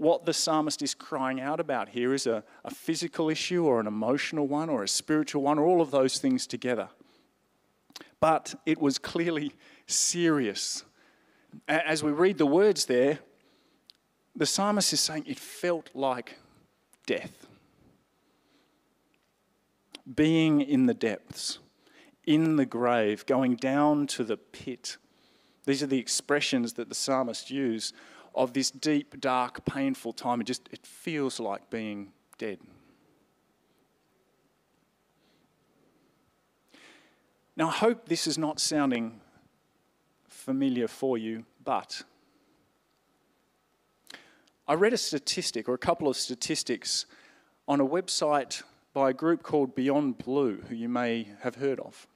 what 0.00 0.24
the 0.24 0.32
psalmist 0.32 0.80
is 0.80 0.94
crying 0.94 1.42
out 1.42 1.60
about 1.60 1.90
here 1.90 2.14
is 2.14 2.26
a, 2.26 2.42
a 2.64 2.70
physical 2.70 3.28
issue 3.28 3.66
or 3.66 3.80
an 3.80 3.86
emotional 3.86 4.48
one 4.48 4.70
or 4.70 4.82
a 4.82 4.88
spiritual 4.88 5.42
one 5.42 5.58
or 5.58 5.66
all 5.66 5.82
of 5.82 5.90
those 5.90 6.16
things 6.16 6.46
together. 6.46 6.88
But 8.18 8.54
it 8.64 8.80
was 8.80 8.96
clearly 8.96 9.52
serious. 9.86 10.84
As 11.68 12.02
we 12.02 12.12
read 12.12 12.38
the 12.38 12.46
words 12.46 12.86
there, 12.86 13.18
the 14.34 14.46
psalmist 14.46 14.90
is 14.94 15.00
saying 15.00 15.24
it 15.26 15.38
felt 15.38 15.90
like 15.92 16.38
death. 17.04 17.46
Being 20.14 20.62
in 20.62 20.86
the 20.86 20.94
depths, 20.94 21.58
in 22.24 22.56
the 22.56 22.64
grave, 22.64 23.26
going 23.26 23.56
down 23.56 24.06
to 24.06 24.24
the 24.24 24.38
pit. 24.38 24.96
These 25.66 25.82
are 25.82 25.88
the 25.88 25.98
expressions 25.98 26.72
that 26.74 26.88
the 26.88 26.94
psalmist 26.94 27.50
used 27.50 27.94
of 28.34 28.52
this 28.52 28.70
deep, 28.70 29.20
dark, 29.20 29.64
painful 29.64 30.12
time. 30.12 30.40
It 30.40 30.44
just 30.44 30.68
it 30.72 30.86
feels 30.86 31.40
like 31.40 31.70
being 31.70 32.12
dead. 32.38 32.58
Now, 37.56 37.68
I 37.68 37.72
hope 37.72 38.08
this 38.08 38.26
is 38.26 38.38
not 38.38 38.58
sounding 38.58 39.20
familiar 40.28 40.88
for 40.88 41.18
you, 41.18 41.44
but 41.64 42.02
I 44.66 44.74
read 44.74 44.92
a 44.92 44.96
statistic 44.96 45.68
or 45.68 45.74
a 45.74 45.78
couple 45.78 46.08
of 46.08 46.16
statistics 46.16 47.06
on 47.68 47.80
a 47.80 47.86
website 47.86 48.62
by 48.94 49.10
a 49.10 49.12
group 49.12 49.42
called 49.42 49.74
Beyond 49.74 50.18
Blue, 50.18 50.62
who 50.68 50.74
you 50.74 50.88
may 50.88 51.28
have 51.40 51.56
heard 51.56 51.80
of. 51.80 52.06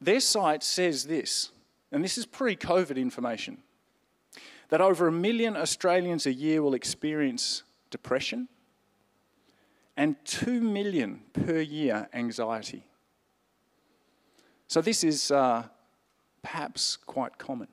Their 0.00 0.20
site 0.20 0.62
says 0.62 1.04
this, 1.04 1.50
and 1.90 2.04
this 2.04 2.18
is 2.18 2.26
pre 2.26 2.56
COVID 2.56 2.96
information 2.96 3.58
that 4.68 4.80
over 4.80 5.06
a 5.06 5.12
million 5.12 5.56
Australians 5.56 6.26
a 6.26 6.32
year 6.32 6.62
will 6.62 6.74
experience 6.74 7.62
depression 7.90 8.48
and 9.96 10.16
2 10.24 10.60
million 10.60 11.22
per 11.32 11.60
year 11.60 12.08
anxiety. 12.12 12.84
So, 14.68 14.80
this 14.80 15.04
is 15.04 15.30
uh, 15.30 15.64
perhaps 16.42 16.96
quite 16.96 17.38
common. 17.38 17.68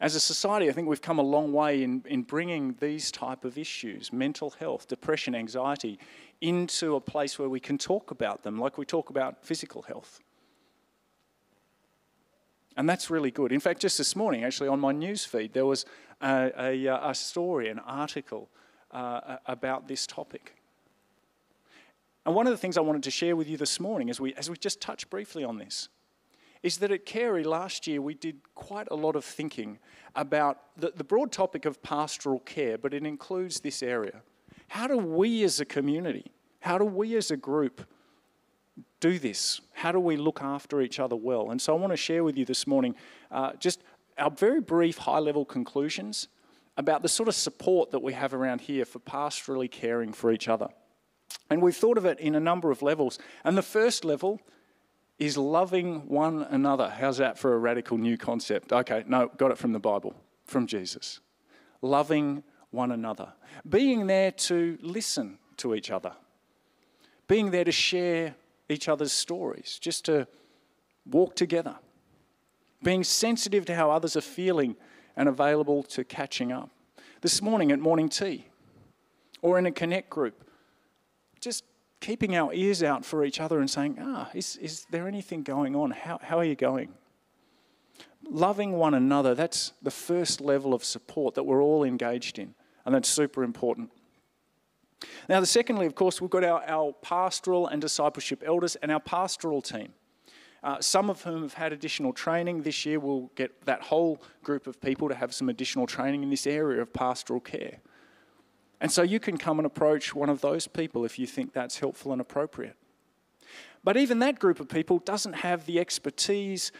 As 0.00 0.14
a 0.14 0.20
society, 0.20 0.68
I 0.68 0.72
think 0.72 0.88
we've 0.88 1.00
come 1.00 1.18
a 1.18 1.22
long 1.22 1.52
way 1.52 1.82
in, 1.82 2.02
in 2.06 2.22
bringing 2.22 2.76
these 2.80 3.10
type 3.10 3.44
of 3.44 3.56
issues, 3.56 4.12
mental 4.12 4.50
health, 4.50 4.88
depression, 4.88 5.34
anxiety, 5.34 5.98
into 6.40 6.96
a 6.96 7.00
place 7.00 7.38
where 7.38 7.48
we 7.48 7.60
can 7.60 7.78
talk 7.78 8.10
about 8.10 8.42
them 8.42 8.58
like 8.58 8.76
we 8.76 8.84
talk 8.84 9.10
about 9.10 9.42
physical 9.44 9.82
health. 9.82 10.20
And 12.76 12.88
that's 12.88 13.10
really 13.10 13.30
good. 13.30 13.52
In 13.52 13.60
fact, 13.60 13.80
just 13.80 13.98
this 13.98 14.16
morning, 14.16 14.44
actually, 14.44 14.68
on 14.68 14.80
my 14.80 14.92
news 14.92 15.24
feed, 15.24 15.52
there 15.52 15.66
was 15.66 15.84
a, 16.20 16.50
a, 16.58 16.88
uh, 16.88 17.10
a 17.10 17.14
story, 17.14 17.68
an 17.68 17.78
article 17.78 18.48
uh, 18.90 19.36
about 19.46 19.86
this 19.86 20.06
topic. 20.06 20.56
And 22.26 22.34
one 22.34 22.46
of 22.46 22.52
the 22.52 22.56
things 22.56 22.76
I 22.76 22.80
wanted 22.80 23.02
to 23.04 23.10
share 23.10 23.36
with 23.36 23.48
you 23.48 23.56
this 23.56 23.78
morning, 23.78 24.10
as 24.10 24.20
we, 24.20 24.34
as 24.34 24.48
we 24.48 24.56
just 24.56 24.80
touched 24.80 25.10
briefly 25.10 25.44
on 25.44 25.58
this, 25.58 25.88
is 26.62 26.78
that 26.78 26.90
at 26.90 27.04
Carey 27.04 27.44
last 27.44 27.86
year 27.86 28.00
we 28.00 28.14
did 28.14 28.40
quite 28.54 28.88
a 28.90 28.94
lot 28.94 29.14
of 29.14 29.24
thinking 29.24 29.78
about 30.16 30.60
the, 30.78 30.92
the 30.96 31.04
broad 31.04 31.30
topic 31.30 31.66
of 31.66 31.82
pastoral 31.82 32.40
care, 32.40 32.78
but 32.78 32.94
it 32.94 33.04
includes 33.04 33.60
this 33.60 33.82
area. 33.82 34.22
How 34.68 34.86
do 34.86 34.96
we 34.96 35.44
as 35.44 35.60
a 35.60 35.66
community, 35.66 36.32
how 36.60 36.78
do 36.78 36.84
we 36.86 37.16
as 37.16 37.30
a 37.30 37.36
group 37.36 37.86
do 39.00 39.18
this? 39.18 39.60
How 39.72 39.92
do 39.92 40.00
we 40.00 40.16
look 40.16 40.40
after 40.42 40.80
each 40.80 40.98
other 40.98 41.16
well? 41.16 41.50
And 41.50 41.60
so 41.60 41.76
I 41.76 41.78
want 41.78 41.92
to 41.92 41.96
share 41.96 42.24
with 42.24 42.36
you 42.36 42.44
this 42.44 42.66
morning 42.66 42.94
uh, 43.30 43.52
just 43.54 43.82
our 44.18 44.30
very 44.30 44.60
brief 44.60 44.98
high 44.98 45.18
level 45.18 45.44
conclusions 45.44 46.28
about 46.76 47.02
the 47.02 47.08
sort 47.08 47.28
of 47.28 47.34
support 47.34 47.90
that 47.92 48.00
we 48.00 48.12
have 48.12 48.34
around 48.34 48.62
here 48.62 48.84
for 48.84 48.98
pastorally 49.00 49.70
caring 49.70 50.12
for 50.12 50.32
each 50.32 50.48
other. 50.48 50.68
And 51.50 51.62
we've 51.62 51.76
thought 51.76 51.98
of 51.98 52.04
it 52.04 52.18
in 52.18 52.34
a 52.34 52.40
number 52.40 52.70
of 52.70 52.82
levels. 52.82 53.18
And 53.44 53.56
the 53.56 53.62
first 53.62 54.04
level 54.04 54.40
is 55.18 55.36
loving 55.36 56.08
one 56.08 56.42
another. 56.42 56.88
How's 56.88 57.18
that 57.18 57.38
for 57.38 57.54
a 57.54 57.58
radical 57.58 57.98
new 57.98 58.16
concept? 58.16 58.72
Okay, 58.72 59.04
no, 59.06 59.30
got 59.36 59.50
it 59.50 59.58
from 59.58 59.72
the 59.72 59.78
Bible, 59.78 60.14
from 60.44 60.66
Jesus. 60.66 61.20
Loving 61.82 62.42
one 62.70 62.90
another. 62.90 63.32
Being 63.68 64.06
there 64.06 64.32
to 64.32 64.78
listen 64.80 65.38
to 65.58 65.74
each 65.74 65.90
other. 65.90 66.12
Being 67.28 67.50
there 67.52 67.64
to 67.64 67.72
share 67.72 68.34
each 68.68 68.88
other's 68.88 69.12
stories, 69.12 69.78
just 69.80 70.04
to 70.06 70.26
walk 71.06 71.36
together, 71.36 71.76
being 72.82 73.04
sensitive 73.04 73.64
to 73.66 73.74
how 73.74 73.90
others 73.90 74.16
are 74.16 74.22
feeling 74.22 74.76
and 75.16 75.28
available 75.28 75.82
to 75.82 76.04
catching 76.04 76.52
up. 76.52 76.70
This 77.20 77.40
morning 77.40 77.72
at 77.72 77.78
morning 77.78 78.08
tea 78.08 78.46
or 79.42 79.58
in 79.58 79.66
a 79.66 79.70
connect 79.70 80.10
group, 80.10 80.44
just 81.40 81.64
keeping 82.00 82.36
our 82.36 82.52
ears 82.52 82.82
out 82.82 83.04
for 83.04 83.24
each 83.24 83.40
other 83.40 83.60
and 83.60 83.70
saying, 83.70 83.98
ah, 84.00 84.30
is, 84.34 84.56
is 84.56 84.86
there 84.90 85.08
anything 85.08 85.42
going 85.42 85.74
on? 85.74 85.90
How, 85.90 86.18
how 86.22 86.38
are 86.38 86.44
you 86.44 86.54
going? 86.54 86.90
Loving 88.28 88.72
one 88.72 88.94
another, 88.94 89.34
that's 89.34 89.72
the 89.82 89.90
first 89.90 90.40
level 90.40 90.74
of 90.74 90.84
support 90.84 91.34
that 91.34 91.44
we're 91.44 91.62
all 91.62 91.84
engaged 91.84 92.38
in, 92.38 92.54
and 92.84 92.94
that's 92.94 93.08
super 93.08 93.42
important. 93.42 93.90
Now, 95.28 95.40
the 95.40 95.46
secondly, 95.46 95.86
of 95.86 95.94
course, 95.94 96.20
we've 96.20 96.30
got 96.30 96.44
our, 96.44 96.62
our 96.68 96.92
pastoral 97.02 97.66
and 97.66 97.80
discipleship 97.80 98.42
elders 98.44 98.76
and 98.76 98.90
our 98.90 99.00
pastoral 99.00 99.62
team. 99.62 99.92
Uh, 100.62 100.80
some 100.80 101.10
of 101.10 101.22
whom 101.22 101.42
have 101.42 101.52
had 101.52 101.74
additional 101.74 102.10
training. 102.12 102.62
This 102.62 102.86
year, 102.86 102.98
we'll 102.98 103.30
get 103.34 103.66
that 103.66 103.82
whole 103.82 104.22
group 104.42 104.66
of 104.66 104.80
people 104.80 105.10
to 105.10 105.14
have 105.14 105.34
some 105.34 105.50
additional 105.50 105.86
training 105.86 106.22
in 106.22 106.30
this 106.30 106.46
area 106.46 106.80
of 106.80 106.90
pastoral 106.90 107.40
care. 107.40 107.80
And 108.80 108.90
so 108.90 109.02
you 109.02 109.20
can 109.20 109.36
come 109.36 109.58
and 109.58 109.66
approach 109.66 110.14
one 110.14 110.30
of 110.30 110.40
those 110.40 110.66
people 110.66 111.04
if 111.04 111.18
you 111.18 111.26
think 111.26 111.52
that's 111.52 111.78
helpful 111.78 112.12
and 112.12 112.20
appropriate. 112.20 112.76
But 113.82 113.98
even 113.98 114.20
that 114.20 114.38
group 114.38 114.58
of 114.58 114.68
people 114.68 114.98
doesn't 115.00 115.34
have 115.34 115.66
the 115.66 115.78
expertise 115.78 116.72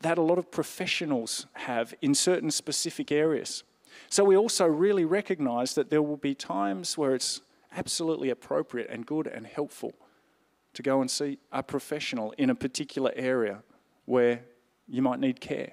that 0.00 0.18
a 0.18 0.22
lot 0.22 0.38
of 0.38 0.50
professionals 0.50 1.46
have 1.52 1.94
in 2.02 2.14
certain 2.14 2.50
specific 2.50 3.12
areas. 3.12 3.62
So 4.08 4.24
we 4.24 4.36
also 4.36 4.66
really 4.66 5.04
recognize 5.04 5.74
that 5.74 5.90
there 5.90 6.02
will 6.02 6.16
be 6.16 6.34
times 6.34 6.98
where 6.98 7.14
it's 7.14 7.42
absolutely 7.76 8.30
appropriate 8.30 8.88
and 8.90 9.06
good 9.06 9.26
and 9.26 9.46
helpful 9.46 9.94
to 10.74 10.82
go 10.82 11.00
and 11.00 11.10
see 11.10 11.38
a 11.52 11.62
professional 11.62 12.32
in 12.38 12.50
a 12.50 12.54
particular 12.54 13.12
area 13.16 13.62
where 14.04 14.42
you 14.88 15.02
might 15.02 15.20
need 15.20 15.40
care. 15.40 15.72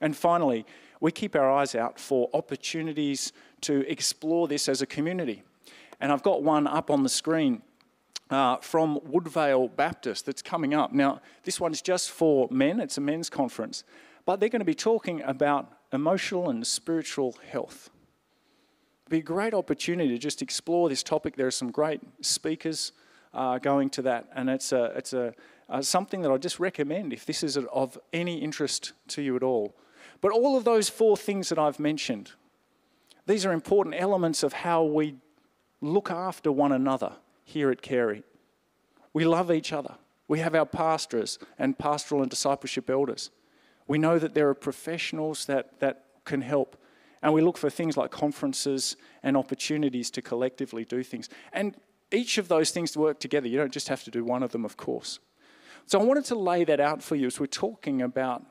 And 0.00 0.16
finally, 0.16 0.66
we 1.00 1.12
keep 1.12 1.36
our 1.36 1.50
eyes 1.50 1.74
out 1.74 1.98
for 1.98 2.28
opportunities 2.32 3.32
to 3.62 3.88
explore 3.90 4.48
this 4.48 4.68
as 4.68 4.82
a 4.82 4.86
community. 4.86 5.42
And 6.00 6.12
I've 6.12 6.22
got 6.22 6.42
one 6.42 6.66
up 6.66 6.90
on 6.90 7.02
the 7.02 7.08
screen 7.08 7.62
uh, 8.30 8.56
from 8.56 8.98
Woodvale 9.04 9.68
Baptist 9.68 10.26
that's 10.26 10.42
coming 10.42 10.74
up. 10.74 10.92
Now, 10.92 11.20
this 11.44 11.60
one's 11.60 11.82
just 11.82 12.10
for 12.10 12.48
men, 12.50 12.80
it's 12.80 12.98
a 12.98 13.00
men's 13.00 13.30
conference, 13.30 13.84
but 14.24 14.40
they're 14.40 14.48
going 14.48 14.60
to 14.60 14.66
be 14.66 14.74
talking 14.74 15.22
about 15.22 15.70
emotional 15.92 16.50
and 16.50 16.66
spiritual 16.66 17.36
health. 17.50 17.90
Be 19.08 19.18
a 19.18 19.22
great 19.22 19.54
opportunity 19.54 20.08
to 20.08 20.18
just 20.18 20.42
explore 20.42 20.88
this 20.88 21.02
topic. 21.02 21.36
There 21.36 21.46
are 21.46 21.50
some 21.50 21.70
great 21.70 22.00
speakers 22.24 22.92
uh, 23.34 23.58
going 23.58 23.90
to 23.90 24.02
that, 24.02 24.28
and 24.34 24.48
it's, 24.48 24.72
a, 24.72 24.84
it's 24.96 25.12
a, 25.12 25.34
uh, 25.68 25.82
something 25.82 26.22
that 26.22 26.30
I 26.30 26.36
just 26.38 26.60
recommend 26.60 27.12
if 27.12 27.26
this 27.26 27.42
is 27.42 27.56
of 27.56 27.98
any 28.12 28.38
interest 28.38 28.92
to 29.08 29.22
you 29.22 29.36
at 29.36 29.42
all. 29.42 29.74
But 30.20 30.32
all 30.32 30.56
of 30.56 30.64
those 30.64 30.88
four 30.88 31.16
things 31.16 31.48
that 31.48 31.58
I've 31.58 31.80
mentioned, 31.80 32.32
these 33.26 33.44
are 33.44 33.52
important 33.52 33.94
elements 33.98 34.42
of 34.42 34.52
how 34.52 34.84
we 34.84 35.16
look 35.80 36.10
after 36.10 36.50
one 36.52 36.72
another 36.72 37.14
here 37.44 37.70
at 37.70 37.82
Carey. 37.82 38.22
We 39.12 39.24
love 39.24 39.50
each 39.50 39.72
other. 39.72 39.96
We 40.28 40.38
have 40.38 40.54
our 40.54 40.66
pastors 40.66 41.38
and 41.58 41.78
pastoral 41.78 42.22
and 42.22 42.30
discipleship 42.30 42.88
elders. 42.88 43.30
We 43.86 43.98
know 43.98 44.18
that 44.18 44.34
there 44.34 44.48
are 44.48 44.54
professionals 44.54 45.46
that, 45.46 45.80
that 45.80 46.04
can 46.24 46.40
help. 46.40 46.76
And 47.22 47.32
we 47.32 47.40
look 47.40 47.56
for 47.56 47.70
things 47.70 47.96
like 47.96 48.10
conferences 48.10 48.96
and 49.22 49.36
opportunities 49.36 50.10
to 50.10 50.22
collectively 50.22 50.84
do 50.84 51.02
things. 51.02 51.28
And 51.52 51.76
each 52.10 52.36
of 52.38 52.48
those 52.48 52.70
things 52.70 52.96
work 52.96 53.20
together. 53.20 53.48
You 53.48 53.58
don't 53.58 53.72
just 53.72 53.88
have 53.88 54.02
to 54.04 54.10
do 54.10 54.24
one 54.24 54.42
of 54.42 54.52
them, 54.52 54.64
of 54.64 54.76
course. 54.76 55.20
So 55.86 56.00
I 56.00 56.04
wanted 56.04 56.24
to 56.26 56.34
lay 56.34 56.64
that 56.64 56.80
out 56.80 57.02
for 57.02 57.16
you 57.16 57.26
as 57.26 57.40
we're 57.40 57.46
talking 57.46 58.02
about 58.02 58.44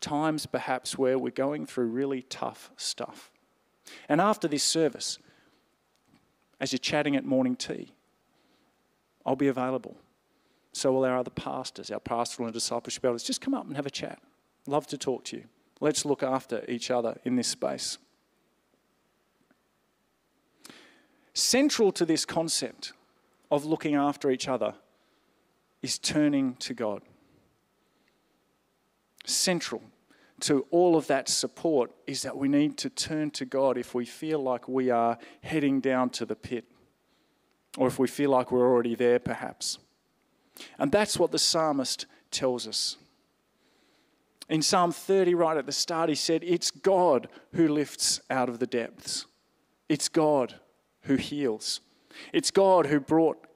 times 0.00 0.46
perhaps 0.46 0.98
where 0.98 1.18
we're 1.18 1.30
going 1.30 1.66
through 1.66 1.86
really 1.86 2.22
tough 2.22 2.70
stuff. 2.76 3.30
And 4.08 4.20
after 4.20 4.48
this 4.48 4.64
service, 4.64 5.18
as 6.60 6.72
you're 6.72 6.78
chatting 6.78 7.16
at 7.16 7.24
morning 7.24 7.56
tea, 7.56 7.92
I'll 9.24 9.36
be 9.36 9.48
available. 9.48 9.96
So 10.72 10.92
will 10.92 11.04
our 11.04 11.18
other 11.18 11.30
pastors, 11.30 11.90
our 11.90 12.00
pastoral 12.00 12.46
and 12.46 12.54
discipleship 12.54 13.04
elders. 13.04 13.22
Just 13.22 13.40
come 13.40 13.54
up 13.54 13.66
and 13.66 13.76
have 13.76 13.86
a 13.86 13.90
chat. 13.90 14.20
Love 14.66 14.86
to 14.88 14.98
talk 14.98 15.24
to 15.24 15.36
you. 15.36 15.44
Let's 15.80 16.04
look 16.04 16.22
after 16.22 16.64
each 16.68 16.90
other 16.90 17.18
in 17.24 17.36
this 17.36 17.48
space. 17.48 17.98
Central 21.34 21.92
to 21.92 22.04
this 22.04 22.24
concept 22.24 22.92
of 23.50 23.64
looking 23.64 23.94
after 23.94 24.30
each 24.30 24.48
other 24.48 24.74
is 25.82 25.98
turning 25.98 26.54
to 26.56 26.74
God. 26.74 27.02
Central 29.24 29.82
to 30.40 30.66
all 30.70 30.96
of 30.96 31.06
that 31.06 31.28
support 31.28 31.92
is 32.06 32.22
that 32.22 32.36
we 32.36 32.48
need 32.48 32.76
to 32.76 32.90
turn 32.90 33.30
to 33.30 33.44
God 33.44 33.78
if 33.78 33.94
we 33.94 34.04
feel 34.04 34.42
like 34.42 34.66
we 34.68 34.90
are 34.90 35.16
heading 35.42 35.80
down 35.80 36.10
to 36.10 36.26
the 36.26 36.34
pit 36.34 36.64
or 37.78 37.86
if 37.86 37.98
we 37.98 38.08
feel 38.08 38.30
like 38.30 38.50
we're 38.50 38.68
already 38.68 38.94
there, 38.94 39.18
perhaps. 39.18 39.78
And 40.78 40.90
that's 40.90 41.18
what 41.18 41.30
the 41.30 41.38
psalmist 41.38 42.06
tells 42.30 42.66
us. 42.66 42.96
In 44.48 44.60
Psalm 44.60 44.92
30, 44.92 45.34
right 45.34 45.56
at 45.56 45.66
the 45.66 45.72
start, 45.72 46.08
he 46.08 46.14
said, 46.14 46.42
It's 46.44 46.70
God 46.70 47.28
who 47.54 47.68
lifts 47.68 48.20
out 48.28 48.48
of 48.48 48.58
the 48.58 48.66
depths. 48.66 49.26
It's 49.88 50.08
God 50.08 50.56
who 51.02 51.16
heals. 51.16 51.80
It's 52.32 52.50
God 52.50 52.86
who 52.86 53.00
brought 53.00 53.46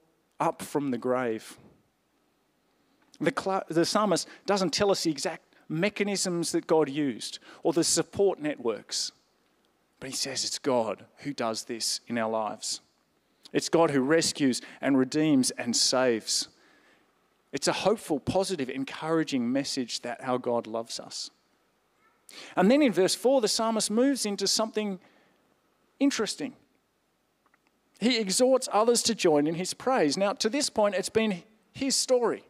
up 0.40 0.62
from 0.62 0.90
the 0.90 0.98
grave. 0.98 1.56
The, 3.20 3.64
the 3.68 3.84
psalmist 3.84 4.28
doesn't 4.44 4.72
tell 4.72 4.90
us 4.90 5.04
the 5.04 5.10
exact 5.10 5.54
mechanisms 5.68 6.52
that 6.52 6.66
God 6.66 6.88
used 6.88 7.38
or 7.62 7.72
the 7.72 7.84
support 7.84 8.40
networks, 8.40 9.12
but 10.00 10.10
he 10.10 10.16
says 10.16 10.44
it's 10.44 10.58
God 10.58 11.04
who 11.18 11.32
does 11.32 11.64
this 11.64 12.00
in 12.06 12.18
our 12.18 12.30
lives. 12.30 12.80
It's 13.52 13.68
God 13.68 13.90
who 13.90 14.00
rescues 14.00 14.60
and 14.80 14.98
redeems 14.98 15.50
and 15.52 15.74
saves. 15.74 16.48
It's 17.52 17.68
a 17.68 17.72
hopeful, 17.72 18.20
positive, 18.20 18.68
encouraging 18.68 19.50
message 19.50 20.02
that 20.02 20.20
our 20.22 20.38
God 20.38 20.66
loves 20.66 21.00
us. 21.00 21.30
And 22.56 22.70
then 22.70 22.82
in 22.82 22.92
verse 22.92 23.14
4, 23.14 23.40
the 23.40 23.48
psalmist 23.48 23.90
moves 23.90 24.26
into 24.26 24.46
something 24.46 24.98
interesting. 25.98 26.54
He 27.98 28.18
exhorts 28.18 28.68
others 28.72 29.02
to 29.04 29.14
join 29.14 29.46
in 29.46 29.54
his 29.54 29.72
praise. 29.74 30.16
Now, 30.16 30.32
to 30.34 30.48
this 30.48 30.68
point, 30.68 30.94
it's 30.94 31.08
been 31.08 31.42
his 31.72 31.96
story. 31.96 32.44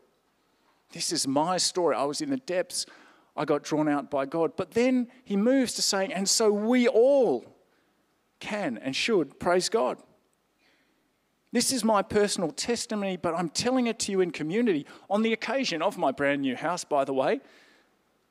This 0.93 1.13
is 1.13 1.27
my 1.27 1.57
story. 1.57 1.97
I 1.97 2.05
was 2.05 2.21
in 2.21 2.31
the 2.31 2.37
depths, 2.37 2.87
I 3.37 3.45
got 3.45 3.63
drawn 3.63 3.89
out 3.89 4.11
by 4.11 4.25
God. 4.27 4.53
But 4.57 4.73
then 4.73 5.09
he 5.25 5.37
moves 5.37 5.75
to 5.75 5.83
saying, 5.83 6.13
and 6.13 6.29
so 6.29 6.51
we 6.51 6.89
all 6.89 7.45
can 8.41 8.79
and 8.79 8.95
should 8.95 9.39
praise 9.39 9.69
God. 9.69 9.99
This 11.53 11.73
is 11.73 11.85
my 11.85 12.03
personal 12.03 12.51
testimony, 12.51 13.17
but 13.17 13.35
I'm 13.35 13.49
telling 13.49 13.87
it 13.87 13.99
to 14.01 14.13
you 14.13 14.21
in 14.21 14.31
community 14.31 14.87
on 15.09 15.23
the 15.23 15.33
occasion 15.33 15.81
of 15.81 15.97
my 15.97 16.13
brand 16.13 16.43
new 16.43 16.57
house, 16.57 16.85
by 16.85 17.05
the 17.05 17.15
way. 17.15 17.41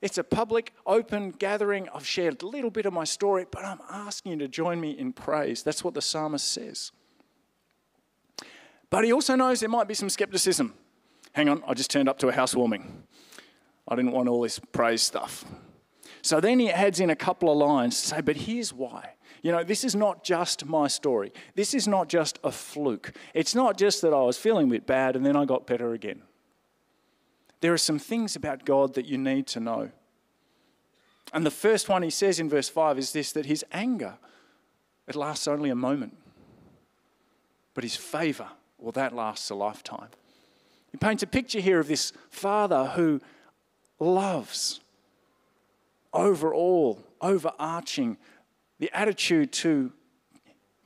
It's 0.02 0.18
a 0.18 0.24
public, 0.24 0.74
open 0.86 1.32
gathering. 1.32 1.88
I've 1.94 2.06
shared 2.06 2.44
a 2.44 2.46
little 2.46 2.70
bit 2.70 2.86
of 2.86 2.94
my 2.94 3.06
story, 3.06 3.46
but 3.50 3.64
I'm 3.64 3.80
asking 3.90 4.34
you 4.34 4.38
to 4.40 4.48
join 4.48 4.80
me 4.80 4.92
in 4.92 5.14
praise. 5.14 5.64
That's 5.64 5.84
what 5.84 5.94
the 5.94 6.02
psalmist 6.02 6.52
says. 6.52 6.92
But 8.96 9.04
he 9.04 9.12
also 9.12 9.36
knows 9.36 9.60
there 9.60 9.68
might 9.68 9.90
be 9.90 9.94
some 9.94 10.10
skepticism. 10.10 10.74
Hang 11.34 11.50
on, 11.50 11.62
I 11.68 11.74
just 11.74 11.92
turned 11.92 12.08
up 12.08 12.18
to 12.20 12.30
a 12.30 12.32
housewarming. 12.32 13.04
I 13.90 13.96
didn't 13.98 14.14
want 14.14 14.30
all 14.30 14.40
this 14.40 14.58
praise 14.72 15.02
stuff. 15.02 15.44
So 16.22 16.40
then 16.40 16.60
he 16.60 16.72
adds 16.72 17.02
in 17.02 17.10
a 17.10 17.16
couple 17.16 17.52
of 17.52 17.58
lines 17.58 18.00
to 18.00 18.08
say, 18.08 18.22
but 18.22 18.38
here's 18.38 18.72
why. 18.72 19.16
You 19.42 19.52
know, 19.52 19.66
this 19.66 19.84
is 19.84 19.98
not 19.98 20.24
just 20.24 20.66
my 20.66 20.88
story. 20.88 21.34
This 21.56 21.74
is 21.74 21.90
not 21.90 22.08
just 22.08 22.40
a 22.42 22.54
fluke. 22.54 23.12
It's 23.34 23.54
not 23.54 23.78
just 23.78 24.02
that 24.02 24.14
I 24.14 24.22
was 24.22 24.38
feeling 24.38 24.68
a 24.68 24.72
bit 24.72 24.88
bad 24.88 25.18
and 25.18 25.26
then 25.26 25.36
I 25.36 25.44
got 25.44 25.68
better 25.68 25.92
again. 25.92 26.22
There 27.60 27.74
are 27.74 27.78
some 27.78 28.00
things 28.00 28.38
about 28.38 28.64
God 28.64 28.94
that 28.94 29.06
you 29.06 29.18
need 29.18 29.46
to 29.48 29.60
know. 29.60 29.92
And 31.34 31.46
the 31.46 31.52
first 31.52 31.90
one 31.90 32.02
he 32.02 32.10
says 32.10 32.40
in 32.40 32.48
verse 32.48 32.70
5 32.70 32.98
is 32.98 33.12
this 33.12 33.34
that 33.34 33.46
his 33.46 33.66
anger, 33.74 34.20
it 35.06 35.18
lasts 35.18 35.50
only 35.50 35.70
a 35.70 35.76
moment. 35.76 36.16
But 37.74 37.84
his 37.84 37.98
favor, 37.98 38.48
well, 38.78 38.92
that 38.92 39.16
lasts 39.16 39.50
a 39.50 39.56
lifetime. 39.56 40.10
He 40.92 40.98
paints 40.98 41.24
a 41.24 41.28
picture 41.28 41.60
here 41.60 41.80
of 41.80 41.88
this 41.88 42.14
father 42.30 42.86
who 42.88 43.22
loves 44.00 44.80
overall, 46.14 47.04
overarching, 47.22 48.18
the 48.80 48.90
attitude 48.94 49.52
to 49.52 49.92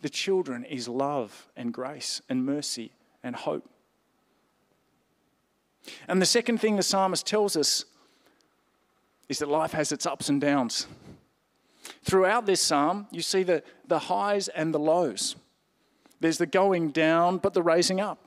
the 0.01 0.09
children 0.09 0.63
is 0.65 0.87
love 0.87 1.47
and 1.55 1.73
grace 1.73 2.21
and 2.29 2.45
mercy 2.45 2.91
and 3.23 3.35
hope. 3.35 3.69
And 6.07 6.21
the 6.21 6.25
second 6.25 6.59
thing 6.59 6.75
the 6.75 6.83
psalmist 6.83 7.25
tells 7.25 7.55
us 7.55 7.85
is 9.27 9.39
that 9.39 9.49
life 9.49 9.71
has 9.71 9.91
its 9.91 10.05
ups 10.05 10.29
and 10.29 10.41
downs. 10.41 10.87
Throughout 12.03 12.45
this 12.45 12.61
psalm, 12.61 13.07
you 13.11 13.21
see 13.21 13.43
the, 13.43 13.63
the 13.87 13.99
highs 13.99 14.47
and 14.47 14.73
the 14.73 14.79
lows. 14.79 15.35
There's 16.19 16.37
the 16.37 16.45
going 16.45 16.89
down, 16.91 17.37
but 17.37 17.53
the 17.53 17.63
raising 17.63 17.99
up. 18.01 18.25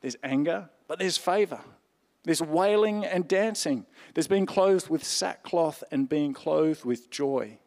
There's 0.00 0.16
anger, 0.22 0.68
but 0.88 0.98
there's 0.98 1.16
favor. 1.16 1.60
There's 2.24 2.42
wailing 2.42 3.04
and 3.04 3.26
dancing. 3.26 3.86
There's 4.14 4.28
being 4.28 4.46
clothed 4.46 4.88
with 4.88 5.04
sackcloth 5.04 5.82
and 5.90 6.08
being 6.08 6.32
clothed 6.32 6.84
with 6.84 7.10
joy. 7.10 7.58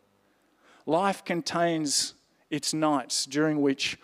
Life 0.86 1.26
contains 1.26 2.13
its 2.50 2.74
nights 2.74 3.26
during 3.26 3.62
which 3.62 3.98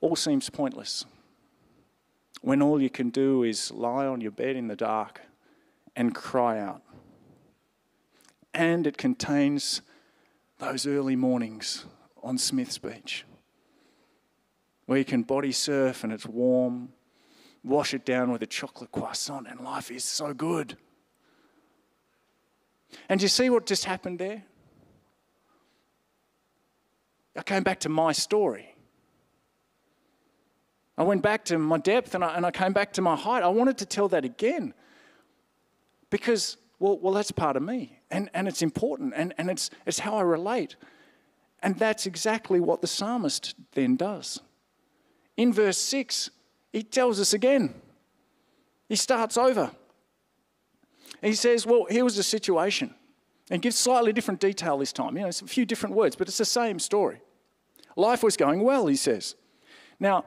all 0.00 0.16
seems 0.16 0.48
pointless. 0.48 1.04
When 2.42 2.62
all 2.62 2.80
you 2.80 2.90
can 2.90 3.10
do 3.10 3.42
is 3.42 3.70
lie 3.70 4.06
on 4.06 4.20
your 4.20 4.30
bed 4.30 4.56
in 4.56 4.68
the 4.68 4.76
dark 4.76 5.22
and 5.94 6.14
cry 6.14 6.58
out. 6.58 6.82
And 8.54 8.86
it 8.86 8.96
contains 8.96 9.82
those 10.58 10.86
early 10.86 11.16
mornings 11.16 11.84
on 12.22 12.38
Smith's 12.38 12.78
Beach 12.78 13.24
where 14.86 14.98
you 14.98 15.04
can 15.04 15.22
body 15.22 15.52
surf 15.52 16.04
and 16.04 16.12
it's 16.12 16.26
warm, 16.26 16.90
wash 17.62 17.92
it 17.92 18.04
down 18.04 18.30
with 18.30 18.42
a 18.42 18.46
chocolate 18.46 18.92
croissant, 18.92 19.46
and 19.48 19.60
life 19.60 19.90
is 19.90 20.04
so 20.04 20.32
good. 20.32 20.76
And 23.08 23.20
do 23.20 23.24
you 23.24 23.28
see 23.28 23.50
what 23.50 23.66
just 23.66 23.84
happened 23.84 24.18
there? 24.18 24.44
I 27.36 27.42
came 27.42 27.62
back 27.62 27.80
to 27.80 27.88
my 27.88 28.12
story. 28.12 28.74
I 30.96 31.02
went 31.02 31.22
back 31.22 31.44
to 31.46 31.58
my 31.58 31.78
depth 31.78 32.14
and 32.14 32.24
I, 32.24 32.36
and 32.36 32.46
I 32.46 32.50
came 32.50 32.72
back 32.72 32.94
to 32.94 33.02
my 33.02 33.16
height. 33.16 33.42
I 33.42 33.48
wanted 33.48 33.76
to 33.78 33.86
tell 33.86 34.08
that 34.08 34.24
again 34.24 34.72
because, 36.08 36.56
well, 36.78 36.98
well 36.98 37.12
that's 37.12 37.30
part 37.30 37.56
of 37.56 37.62
me 37.62 37.98
and, 38.10 38.30
and 38.32 38.48
it's 38.48 38.62
important 38.62 39.12
and, 39.14 39.34
and 39.36 39.50
it's, 39.50 39.68
it's 39.84 39.98
how 39.98 40.16
I 40.16 40.22
relate. 40.22 40.76
And 41.62 41.78
that's 41.78 42.06
exactly 42.06 42.60
what 42.60 42.80
the 42.80 42.86
psalmist 42.86 43.54
then 43.72 43.96
does. 43.96 44.40
In 45.36 45.52
verse 45.52 45.78
6, 45.78 46.30
he 46.72 46.82
tells 46.82 47.20
us 47.20 47.32
again. 47.32 47.74
He 48.88 48.96
starts 48.96 49.36
over. 49.36 49.70
He 51.22 51.34
says, 51.34 51.66
Well, 51.66 51.86
here 51.88 52.04
was 52.04 52.16
the 52.16 52.22
situation. 52.22 52.94
And 53.50 53.62
gives 53.62 53.76
slightly 53.76 54.12
different 54.12 54.40
detail 54.40 54.78
this 54.78 54.92
time. 54.92 55.16
You 55.16 55.22
know, 55.22 55.28
it's 55.28 55.40
a 55.40 55.46
few 55.46 55.64
different 55.64 55.94
words, 55.94 56.16
but 56.16 56.26
it's 56.26 56.38
the 56.38 56.44
same 56.44 56.80
story. 56.80 57.20
Life 57.94 58.22
was 58.22 58.36
going 58.36 58.60
well, 58.62 58.88
he 58.88 58.96
says. 58.96 59.36
Now, 60.00 60.24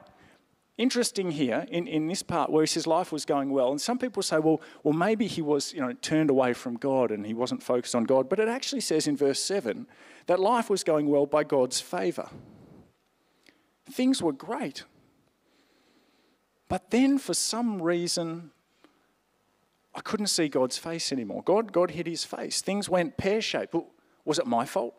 interesting 0.78 1.30
here 1.30 1.66
in, 1.68 1.86
in 1.86 2.08
this 2.08 2.22
part 2.22 2.50
where 2.50 2.62
he 2.62 2.66
says 2.66 2.86
life 2.86 3.12
was 3.12 3.26
going 3.26 3.50
well, 3.50 3.70
and 3.70 3.80
some 3.80 3.98
people 3.98 4.22
say, 4.22 4.38
well, 4.38 4.62
well, 4.82 4.94
maybe 4.94 5.26
he 5.26 5.42
was 5.42 5.74
you 5.74 5.80
know, 5.80 5.92
turned 5.92 6.30
away 6.30 6.54
from 6.54 6.76
God 6.76 7.10
and 7.10 7.26
he 7.26 7.34
wasn't 7.34 7.62
focused 7.62 7.94
on 7.94 8.04
God. 8.04 8.30
But 8.30 8.40
it 8.40 8.48
actually 8.48 8.80
says 8.80 9.06
in 9.06 9.18
verse 9.18 9.40
7 9.42 9.86
that 10.26 10.40
life 10.40 10.70
was 10.70 10.82
going 10.82 11.06
well 11.06 11.26
by 11.26 11.44
God's 11.44 11.80
favour. 11.80 12.30
Things 13.90 14.22
were 14.22 14.32
great. 14.32 14.84
But 16.70 16.92
then, 16.92 17.18
for 17.18 17.34
some 17.34 17.82
reason, 17.82 18.52
I 19.92 20.00
couldn't 20.00 20.28
see 20.28 20.48
God's 20.48 20.78
face 20.78 21.10
anymore. 21.10 21.42
God, 21.42 21.72
God 21.72 21.90
hid 21.90 22.06
his 22.06 22.22
face. 22.22 22.62
Things 22.62 22.88
went 22.88 23.16
pear 23.16 23.42
shaped. 23.42 23.74
Was 24.24 24.38
it 24.38 24.46
my 24.46 24.64
fault? 24.64 24.94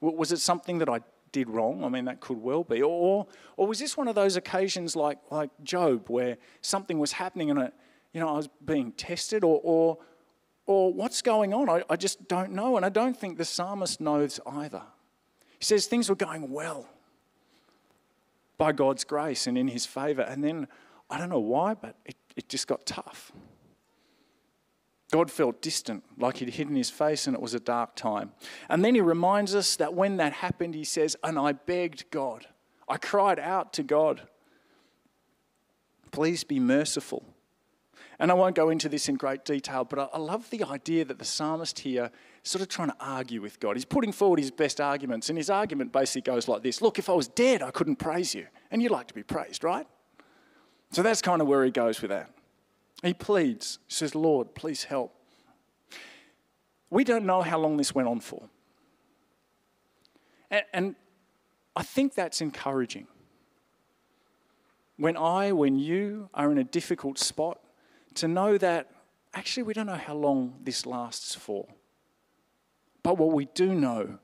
Was 0.00 0.30
it 0.30 0.38
something 0.38 0.78
that 0.78 0.88
I 0.88 1.00
did 1.32 1.50
wrong? 1.50 1.82
I 1.82 1.88
mean, 1.88 2.04
that 2.04 2.20
could 2.20 2.40
well 2.40 2.62
be. 2.62 2.80
Or, 2.80 3.26
or 3.56 3.66
was 3.66 3.80
this 3.80 3.96
one 3.96 4.06
of 4.06 4.14
those 4.14 4.36
occasions 4.36 4.94
like, 4.94 5.18
like 5.32 5.50
Job 5.64 6.08
where 6.08 6.38
something 6.60 7.00
was 7.00 7.10
happening 7.10 7.50
and 7.50 7.58
it, 7.58 7.74
you 8.12 8.20
know, 8.20 8.28
I 8.28 8.36
was 8.36 8.48
being 8.64 8.92
tested? 8.92 9.42
Or, 9.42 9.60
or, 9.64 9.98
or 10.66 10.92
what's 10.92 11.22
going 11.22 11.54
on? 11.54 11.68
I, 11.68 11.82
I 11.90 11.96
just 11.96 12.28
don't 12.28 12.52
know. 12.52 12.76
And 12.76 12.86
I 12.86 12.88
don't 12.88 13.16
think 13.16 13.36
the 13.36 13.44
psalmist 13.44 14.00
knows 14.00 14.38
either. 14.46 14.82
He 15.58 15.64
says 15.64 15.86
things 15.86 16.08
were 16.08 16.14
going 16.14 16.52
well 16.52 16.88
by 18.58 18.72
God's 18.72 19.04
grace 19.04 19.46
and 19.46 19.56
in 19.56 19.68
his 19.68 19.86
favor. 19.86 20.22
And 20.22 20.42
then, 20.42 20.68
I 21.10 21.18
don't 21.18 21.28
know 21.28 21.38
why, 21.38 21.74
but 21.74 21.96
it, 22.04 22.16
it 22.36 22.48
just 22.48 22.66
got 22.66 22.86
tough. 22.86 23.32
God 25.12 25.30
felt 25.30 25.62
distant, 25.62 26.02
like 26.18 26.38
he'd 26.38 26.50
hidden 26.50 26.74
his 26.74 26.90
face 26.90 27.26
and 27.26 27.36
it 27.36 27.40
was 27.40 27.54
a 27.54 27.60
dark 27.60 27.94
time. 27.94 28.32
And 28.68 28.84
then 28.84 28.94
he 28.94 29.00
reminds 29.00 29.54
us 29.54 29.76
that 29.76 29.94
when 29.94 30.16
that 30.16 30.32
happened, 30.32 30.74
he 30.74 30.84
says, 30.84 31.16
And 31.22 31.38
I 31.38 31.52
begged 31.52 32.10
God. 32.10 32.46
I 32.88 32.96
cried 32.96 33.38
out 33.38 33.72
to 33.74 33.82
God, 33.82 34.22
Please 36.10 36.44
be 36.44 36.58
merciful. 36.58 37.22
And 38.18 38.30
I 38.30 38.34
won't 38.34 38.56
go 38.56 38.70
into 38.70 38.88
this 38.88 39.08
in 39.08 39.16
great 39.16 39.44
detail, 39.44 39.84
but 39.84 40.10
I 40.12 40.18
love 40.18 40.48
the 40.48 40.64
idea 40.64 41.04
that 41.04 41.18
the 41.18 41.24
psalmist 41.24 41.80
here 41.80 42.10
sort 42.46 42.62
of 42.62 42.68
trying 42.68 42.88
to 42.88 42.96
argue 43.00 43.42
with 43.42 43.58
God. 43.58 43.76
He's 43.76 43.84
putting 43.84 44.12
forward 44.12 44.38
his 44.38 44.50
best 44.50 44.80
arguments, 44.80 45.28
and 45.28 45.36
his 45.36 45.50
argument 45.50 45.92
basically 45.92 46.22
goes 46.22 46.48
like 46.48 46.62
this 46.62 46.80
Look, 46.80 46.98
if 46.98 47.08
I 47.08 47.12
was 47.12 47.28
dead, 47.28 47.62
I 47.62 47.70
couldn't 47.70 47.96
praise 47.96 48.34
you. 48.34 48.46
And 48.70 48.82
you 48.82 48.88
like 48.88 49.08
to 49.08 49.14
be 49.14 49.22
praised, 49.22 49.64
right? 49.64 49.86
So 50.90 51.02
that's 51.02 51.20
kind 51.20 51.42
of 51.42 51.48
where 51.48 51.64
he 51.64 51.70
goes 51.70 52.00
with 52.00 52.10
that. 52.10 52.30
He 53.02 53.12
pleads, 53.12 53.78
he 53.86 53.94
says, 53.94 54.14
Lord, 54.14 54.54
please 54.54 54.84
help. 54.84 55.12
We 56.88 57.04
don't 57.04 57.26
know 57.26 57.42
how 57.42 57.58
long 57.58 57.76
this 57.76 57.94
went 57.94 58.08
on 58.08 58.20
for. 58.20 58.48
And, 60.50 60.62
and 60.72 60.94
I 61.74 61.82
think 61.82 62.14
that's 62.14 62.40
encouraging. 62.40 63.06
When 64.96 65.16
I, 65.16 65.52
when 65.52 65.78
you 65.78 66.30
are 66.32 66.50
in 66.50 66.58
a 66.58 66.64
difficult 66.64 67.18
spot, 67.18 67.60
to 68.14 68.28
know 68.28 68.56
that 68.56 68.90
actually 69.34 69.64
we 69.64 69.74
don't 69.74 69.86
know 69.86 69.94
how 69.94 70.14
long 70.14 70.54
this 70.62 70.86
lasts 70.86 71.34
for. 71.34 71.66
But 73.06 73.18
what 73.18 73.30
we 73.30 73.44
do 73.54 73.72
know 73.72 74.18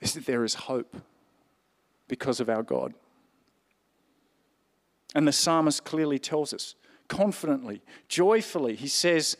is 0.00 0.14
that 0.14 0.24
there 0.24 0.42
is 0.42 0.54
hope 0.54 0.96
because 2.08 2.40
of 2.40 2.48
our 2.48 2.62
God. 2.62 2.94
And 5.14 5.28
the 5.28 5.32
psalmist 5.32 5.84
clearly 5.84 6.18
tells 6.18 6.54
us 6.54 6.74
confidently, 7.08 7.82
joyfully. 8.08 8.76
He 8.76 8.88
says, 8.88 9.36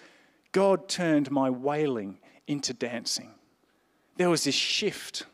God 0.53 0.87
turned 0.87 1.31
my 1.31 1.49
wailing 1.49 2.19
into 2.47 2.75
dancing. 2.75 3.31
There 4.19 4.29
was 4.29 4.45
this 4.45 4.55
shift. 4.55 5.25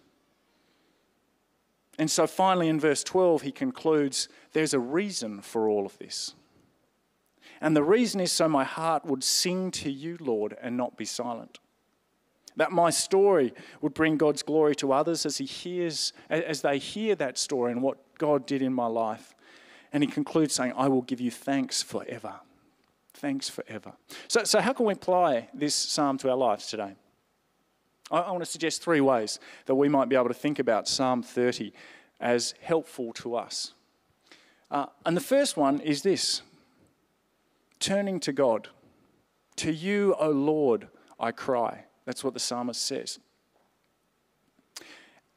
And 1.99 2.09
so 2.09 2.29
finally, 2.29 2.68
in 2.68 2.79
verse 2.79 3.03
12, 3.03 3.42
he 3.42 3.51
concludes 3.51 4.29
there's 4.53 4.75
a 4.75 4.79
reason 4.79 5.40
for 5.40 5.68
all 5.68 5.87
of 5.87 5.99
this. 5.99 6.37
And 7.61 7.75
the 7.75 7.83
reason 7.83 8.20
is 8.20 8.31
so 8.31 8.49
my 8.49 8.62
heart 8.62 9.05
would 9.05 9.25
sing 9.25 9.73
to 9.73 9.90
you, 9.90 10.18
Lord, 10.20 10.57
and 10.62 10.77
not 10.77 10.97
be 10.97 11.05
silent. 11.05 11.59
That 12.57 12.71
my 12.71 12.90
story 12.90 13.53
would 13.81 13.95
bring 13.95 14.17
God's 14.17 14.43
glory 14.43 14.75
to 14.77 14.93
others 14.93 15.27
as 15.27 15.38
he 15.38 15.45
hears, 15.45 16.12
as 16.31 16.62
they 16.62 16.79
hear 16.79 17.14
that 17.17 17.37
story 17.37 17.73
and 17.73 17.83
what 17.83 17.99
God 18.19 18.47
did 18.47 18.62
in 18.62 18.73
my 18.73 18.87
life. 18.87 19.35
And 19.93 20.03
he 20.03 20.09
concludes 20.09 20.55
saying, 20.55 20.73
I 20.77 20.88
will 20.88 21.03
give 21.03 21.21
you 21.21 21.31
thanks 21.31 21.83
forever. 21.83 22.35
Thanks 23.14 23.49
forever. 23.49 23.93
So, 24.29 24.45
so 24.45 24.61
how 24.61 24.73
can 24.73 24.87
we 24.87 24.93
apply 24.93 25.49
this 25.55 25.75
psalm 25.75 26.19
to 26.19 26.31
our 26.31 26.37
lives 26.37 26.67
today? 26.67 26.95
I, 28.11 28.19
I 28.19 28.31
want 28.31 28.43
to 28.43 28.51
suggest 28.51 28.83
three 28.83 29.01
ways 29.01 29.38
that 29.67 29.75
we 29.75 29.88
might 29.88 30.09
be 30.09 30.17
able 30.17 30.29
to 30.29 30.35
think 30.35 30.59
about 30.59 30.88
Psalm 30.88 31.23
30 31.23 31.73
as 32.21 32.55
helpful 32.61 33.12
to 33.14 33.37
us. 33.37 33.73
Uh, 34.71 34.87
and 35.07 35.17
the 35.17 35.21
first 35.21 35.57
one 35.57 35.81
is 35.81 36.03
this 36.03 36.43
turning 37.79 38.21
to 38.21 38.33
God. 38.33 38.69
To 39.57 39.73
you, 39.73 40.14
O 40.19 40.31
Lord, 40.31 40.88
I 41.21 41.31
cry. 41.31 41.85
That's 42.05 42.23
what 42.23 42.35
the 42.35 42.40
psalmist 42.40 42.83
says. 42.83 43.19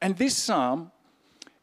And 0.00 0.16
this 0.16 0.36
psalm 0.36 0.92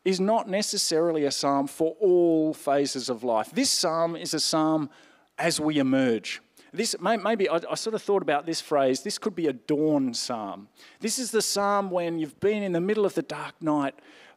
is 0.03 0.19
not 0.19 0.47
necessarily 0.49 1.25
a 1.25 1.31
psalm 1.31 1.67
for 1.67 1.95
all 1.99 2.53
phases 2.53 3.09
of 3.09 3.23
life. 3.23 3.51
This 3.51 3.71
psalm 3.71 4.15
is 4.15 4.33
a 4.33 4.39
psalm 4.39 4.89
as 5.37 5.59
we 5.59 5.79
emerge. 5.79 6.41
This 6.71 6.95
maybe 6.99 7.47
I, 7.47 7.59
I, 7.69 7.75
sort 7.75 7.93
of 7.93 8.01
thought 8.01 8.21
about 8.21 8.45
this 8.45 8.59
phrase. 8.59 9.01
This 9.01 9.17
could 9.17 9.35
be 9.35 9.47
a 9.47 9.53
dawn 9.53 10.13
psalm. 10.13 10.67
This 10.99 11.17
is 11.17 11.31
the 11.31 11.41
psalm 11.41 11.89
when 11.89 12.19
you've 12.19 12.39
been 12.39 12.63
in 12.63 12.73
the 12.73 12.81
middle 12.81 13.05
of 13.05 13.13
the 13.13 13.21
dark 13.21 13.55
night, 13.61 13.95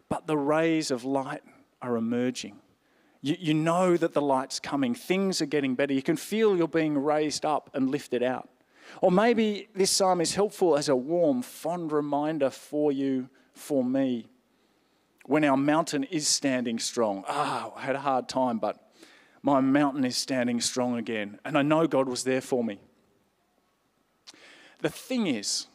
but 0.09 0.27
the 0.27 0.37
rays 0.37 0.91
of 0.91 1.05
light 1.05 1.43
are 1.83 1.97
emerging. 1.97 2.57
You, 3.21 3.37
you 3.39 3.55
know 3.55 3.97
that 3.97 4.15
the 4.15 4.23
light's 4.23 4.61
coming. 4.61 4.95
Things 4.95 5.43
are 5.43 5.47
getting 5.47 5.75
better. 5.75 5.93
You 5.93 6.03
can 6.03 6.17
feel 6.17 6.57
you're 6.57 6.69
being 6.69 6.97
raised 6.97 7.45
up 7.45 7.71
and 7.75 7.91
lifted 7.91 8.23
out. 8.23 8.49
Or 9.01 9.13
maybe 9.13 9.69
this 9.75 9.91
psalm 9.91 10.21
is 10.21 10.35
helpful 10.35 10.77
as 10.77 10.89
a 10.89 10.97
warm, 10.97 11.43
fond 11.43 11.93
reminder 11.93 12.51
for 12.51 12.91
you, 12.91 13.29
for 13.53 13.85
me, 13.85 14.29
when 15.27 15.45
our 15.45 15.57
mountain 15.57 16.05
is 16.05 16.27
standing 16.27 16.79
strong. 16.79 17.25
Ah, 17.29 17.73
I 17.77 17.83
had 17.83 17.97
a 17.97 18.01
hard 18.01 18.29
time, 18.29 18.59
but 18.59 18.91
my 19.43 19.61
mountain 19.61 20.05
is 20.05 20.17
standing 20.17 20.61
strong 20.61 20.97
again. 20.97 21.39
And 21.45 21.57
I 21.57 21.63
know 21.63 21.87
God 21.87 22.09
was 22.09 22.25
there 22.25 22.41
for 22.41 22.65
me. 22.65 22.81
The 24.81 24.89
thing 24.89 25.27
is, 25.27 25.67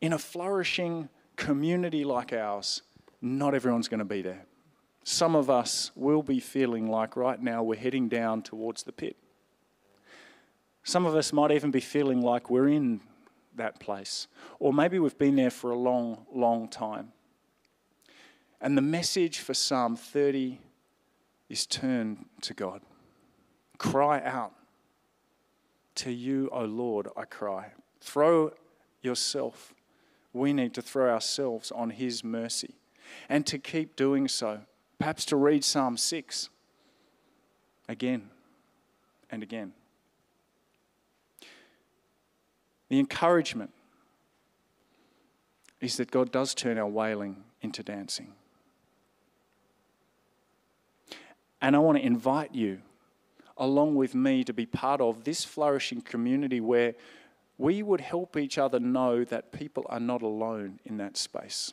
in 0.00 0.12
a 0.12 0.18
flourishing 0.18 1.08
community 1.36 2.04
like 2.04 2.32
ours, 2.32 2.82
not 3.20 3.54
everyone's 3.54 3.88
going 3.88 3.98
to 3.98 4.04
be 4.04 4.22
there. 4.22 4.46
Some 5.04 5.34
of 5.34 5.48
us 5.48 5.90
will 5.94 6.22
be 6.22 6.40
feeling 6.40 6.90
like 6.90 7.16
right 7.16 7.40
now 7.40 7.62
we're 7.62 7.78
heading 7.78 8.08
down 8.08 8.42
towards 8.42 8.82
the 8.82 8.92
pit. 8.92 9.16
Some 10.86 11.04
of 11.04 11.16
us 11.16 11.32
might 11.32 11.50
even 11.50 11.72
be 11.72 11.80
feeling 11.80 12.22
like 12.22 12.48
we're 12.48 12.68
in 12.68 13.00
that 13.56 13.80
place. 13.80 14.28
Or 14.60 14.72
maybe 14.72 15.00
we've 15.00 15.18
been 15.18 15.34
there 15.34 15.50
for 15.50 15.72
a 15.72 15.76
long, 15.76 16.24
long 16.32 16.68
time. 16.68 17.10
And 18.60 18.78
the 18.78 18.82
message 18.82 19.40
for 19.40 19.52
Psalm 19.52 19.96
30 19.96 20.60
is 21.48 21.66
turn 21.66 22.26
to 22.42 22.54
God. 22.54 22.82
Cry 23.78 24.22
out. 24.22 24.52
To 25.96 26.12
you, 26.12 26.48
O 26.52 26.64
Lord, 26.64 27.08
I 27.16 27.24
cry. 27.24 27.72
Throw 28.00 28.52
yourself. 29.02 29.74
We 30.32 30.52
need 30.52 30.72
to 30.74 30.82
throw 30.82 31.10
ourselves 31.12 31.72
on 31.72 31.90
His 31.90 32.22
mercy. 32.22 32.76
And 33.28 33.44
to 33.46 33.58
keep 33.58 33.96
doing 33.96 34.28
so, 34.28 34.60
perhaps 35.00 35.24
to 35.26 35.36
read 35.36 35.64
Psalm 35.64 35.96
6 35.96 36.48
again 37.88 38.30
and 39.32 39.42
again. 39.42 39.72
The 42.88 42.98
encouragement 42.98 43.70
is 45.80 45.96
that 45.96 46.10
God 46.10 46.30
does 46.32 46.54
turn 46.54 46.78
our 46.78 46.86
wailing 46.86 47.44
into 47.60 47.82
dancing. 47.82 48.32
And 51.60 51.74
I 51.74 51.78
want 51.78 51.98
to 51.98 52.04
invite 52.04 52.54
you, 52.54 52.80
along 53.56 53.96
with 53.96 54.14
me, 54.14 54.44
to 54.44 54.52
be 54.52 54.66
part 54.66 55.00
of 55.00 55.24
this 55.24 55.44
flourishing 55.44 56.00
community 56.00 56.60
where 56.60 56.94
we 57.58 57.82
would 57.82 58.00
help 58.00 58.36
each 58.36 58.58
other 58.58 58.78
know 58.78 59.24
that 59.24 59.52
people 59.52 59.84
are 59.88 60.00
not 60.00 60.22
alone 60.22 60.78
in 60.84 60.98
that 60.98 61.16
space. 61.16 61.72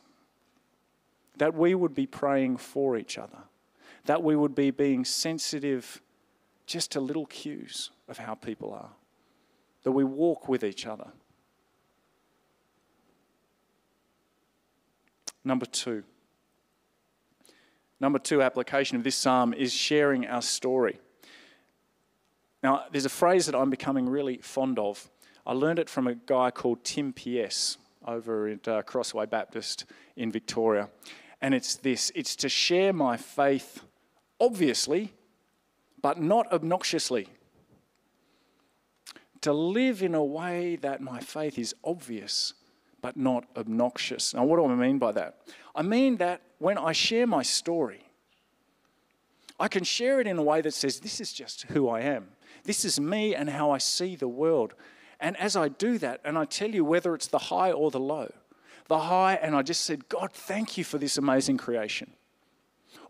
That 1.36 1.54
we 1.54 1.74
would 1.74 1.94
be 1.94 2.06
praying 2.06 2.56
for 2.56 2.96
each 2.96 3.18
other. 3.18 3.38
That 4.06 4.22
we 4.22 4.36
would 4.36 4.54
be 4.54 4.70
being 4.70 5.04
sensitive 5.04 6.00
just 6.66 6.92
to 6.92 7.00
little 7.00 7.26
cues 7.26 7.90
of 8.08 8.18
how 8.18 8.34
people 8.34 8.72
are. 8.72 8.90
That 9.84 9.92
we 9.92 10.04
walk 10.04 10.48
with 10.48 10.64
each 10.64 10.86
other. 10.86 11.08
Number 15.44 15.66
two, 15.66 16.04
Number 18.04 18.18
two 18.18 18.42
application 18.42 18.98
of 18.98 19.02
this 19.02 19.16
psalm 19.16 19.54
is 19.54 19.72
sharing 19.72 20.26
our 20.26 20.42
story. 20.42 20.98
Now, 22.62 22.84
there's 22.92 23.06
a 23.06 23.10
phrase 23.10 23.46
that 23.46 23.54
I'm 23.54 23.70
becoming 23.70 24.08
really 24.08 24.36
fond 24.38 24.78
of. 24.78 25.10
I 25.46 25.54
learned 25.54 25.78
it 25.78 25.88
from 25.88 26.06
a 26.06 26.14
guy 26.14 26.50
called 26.50 26.84
Tim 26.84 27.14
P.S. 27.14 27.78
over 28.06 28.48
at 28.48 28.68
uh, 28.68 28.82
Crossway 28.82 29.24
Baptist 29.24 29.86
in 30.16 30.30
Victoria. 30.30 30.90
And 31.40 31.54
it's 31.54 31.76
this 31.76 32.10
it's 32.14 32.36
to 32.36 32.50
share 32.50 32.92
my 32.92 33.16
faith, 33.16 33.82
obviously, 34.38 35.14
but 36.02 36.20
not 36.20 36.50
obnoxiously. 36.52 37.28
To 39.44 39.52
live 39.52 40.02
in 40.02 40.14
a 40.14 40.24
way 40.24 40.76
that 40.76 41.02
my 41.02 41.20
faith 41.20 41.58
is 41.58 41.74
obvious, 41.84 42.54
but 43.02 43.14
not 43.14 43.44
obnoxious. 43.54 44.32
Now, 44.32 44.44
what 44.44 44.56
do 44.56 44.64
I 44.64 44.74
mean 44.74 44.98
by 44.98 45.12
that? 45.12 45.36
I 45.74 45.82
mean 45.82 46.16
that 46.16 46.40
when 46.58 46.78
I 46.78 46.92
share 46.92 47.26
my 47.26 47.42
story, 47.42 48.08
I 49.60 49.68
can 49.68 49.84
share 49.84 50.18
it 50.18 50.26
in 50.26 50.38
a 50.38 50.42
way 50.42 50.62
that 50.62 50.72
says, 50.72 51.00
This 51.00 51.20
is 51.20 51.30
just 51.30 51.64
who 51.64 51.90
I 51.90 52.00
am. 52.00 52.28
This 52.64 52.86
is 52.86 52.98
me 52.98 53.34
and 53.34 53.50
how 53.50 53.70
I 53.70 53.76
see 53.76 54.16
the 54.16 54.28
world. 54.28 54.72
And 55.20 55.36
as 55.36 55.56
I 55.56 55.68
do 55.68 55.98
that, 55.98 56.22
and 56.24 56.38
I 56.38 56.46
tell 56.46 56.70
you 56.70 56.82
whether 56.82 57.14
it's 57.14 57.26
the 57.26 57.38
high 57.38 57.70
or 57.70 57.90
the 57.90 58.00
low, 58.00 58.32
the 58.88 58.98
high, 58.98 59.34
and 59.34 59.54
I 59.54 59.60
just 59.60 59.84
said, 59.84 60.08
God, 60.08 60.32
thank 60.32 60.78
you 60.78 60.84
for 60.84 60.96
this 60.96 61.18
amazing 61.18 61.58
creation. 61.58 62.14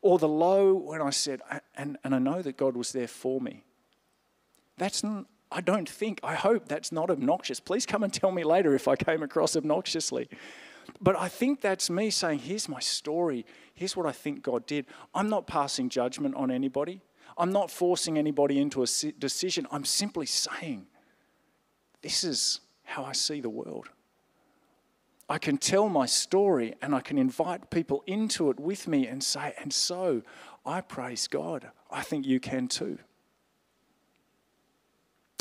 Or 0.03 0.19
the 0.19 0.27
low, 0.27 0.75
when 0.75 1.01
I 1.01 1.11
said, 1.11 1.43
and, 1.77 1.97
and 2.03 2.13
I 2.13 2.19
know 2.19 2.43
that 2.43 2.57
God 2.57 2.77
was 2.77 2.91
there 2.91 3.07
for 3.07 3.41
me. 3.41 3.63
That's, 4.77 5.05
I 5.55 5.61
don't 5.61 5.89
think, 5.89 6.19
I 6.25 6.35
hope 6.35 6.67
that's 6.67 6.91
not 6.91 7.11
obnoxious. 7.11 7.61
Please 7.61 7.87
come 7.87 8.03
and 8.03 8.13
tell 8.13 8.33
me 8.33 8.43
later 8.43 8.75
if 8.75 8.89
I 8.89 8.97
came 8.97 9.23
across 9.23 9.55
obnoxiously. 9.55 10.29
But 11.01 11.17
I 11.17 11.29
think 11.29 11.61
that's 11.61 11.89
me 11.89 12.11
saying, 12.11 12.41
here's 12.41 12.69
my 12.69 12.81
story. 12.81 13.47
Here's 13.73 13.97
what 13.97 14.05
I 14.05 14.11
think 14.11 14.43
God 14.43 14.67
did. 14.67 14.87
I'm 15.15 15.31
not 15.31 15.47
passing 15.47 15.89
judgment 15.89 16.35
on 16.35 16.51
anybody. 16.51 17.03
I'm 17.39 17.53
not 17.53 17.71
forcing 17.71 18.19
anybody 18.19 18.59
into 18.59 18.83
a 18.83 18.87
decision. 19.19 19.69
I'm 19.71 19.85
simply 19.85 20.27
saying, 20.27 20.87
this 22.03 22.25
is 22.25 22.61
how 22.83 23.05
I 23.05 23.13
see 23.13 23.41
the 23.41 23.49
world. 23.49 23.89
I 25.29 25.39
can 25.39 25.57
tell 25.57 25.89
my 25.89 26.07
story 26.07 26.75
and 26.83 26.97
I 26.97 27.01
can 27.01 27.17
invite 27.17 27.71
people 27.71 28.03
into 28.09 28.51
it 28.51 28.59
with 28.59 28.89
me 28.89 29.07
and 29.07 29.23
say, 29.23 29.55
and 29.57 29.73
so 29.73 30.23
I 30.67 30.81
praise 30.81 31.29
God. 31.29 31.71
I 31.93 32.03
think 32.03 32.27
you 32.27 32.41
can 32.41 32.67
too. 32.67 32.99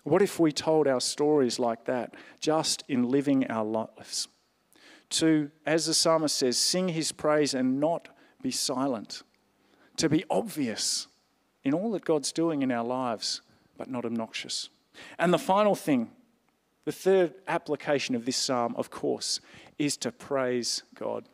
What 0.03 0.21
if 0.21 0.39
we 0.39 0.51
told 0.51 0.87
our 0.87 0.99
stories 0.99 1.59
like 1.59 1.85
that 1.85 2.15
just 2.39 2.83
in 2.87 3.09
living 3.09 3.49
our 3.49 3.63
lives? 3.63 4.27
To, 5.11 5.49
as 5.65 5.85
the 5.85 5.93
psalmist 5.93 6.35
says, 6.35 6.57
sing 6.57 6.89
his 6.89 7.11
praise 7.11 7.53
and 7.53 7.79
not 7.79 8.09
be 8.41 8.51
silent. 8.51 9.23
To 9.97 10.09
be 10.09 10.25
obvious 10.29 11.07
in 11.63 11.73
all 11.73 11.91
that 11.91 12.03
God's 12.03 12.31
doing 12.31 12.61
in 12.61 12.71
our 12.71 12.83
lives, 12.83 13.41
but 13.77 13.89
not 13.89 14.05
obnoxious. 14.05 14.69
And 15.17 15.33
the 15.33 15.39
final 15.39 15.75
thing, 15.75 16.11
the 16.83 16.91
third 16.91 17.35
application 17.47 18.13
of 18.15 18.25
this 18.25 18.35
psalm, 18.37 18.75
of 18.75 18.89
course, 18.89 19.39
is 19.77 19.95
to 19.97 20.11
praise 20.11 20.83
God. 20.95 21.25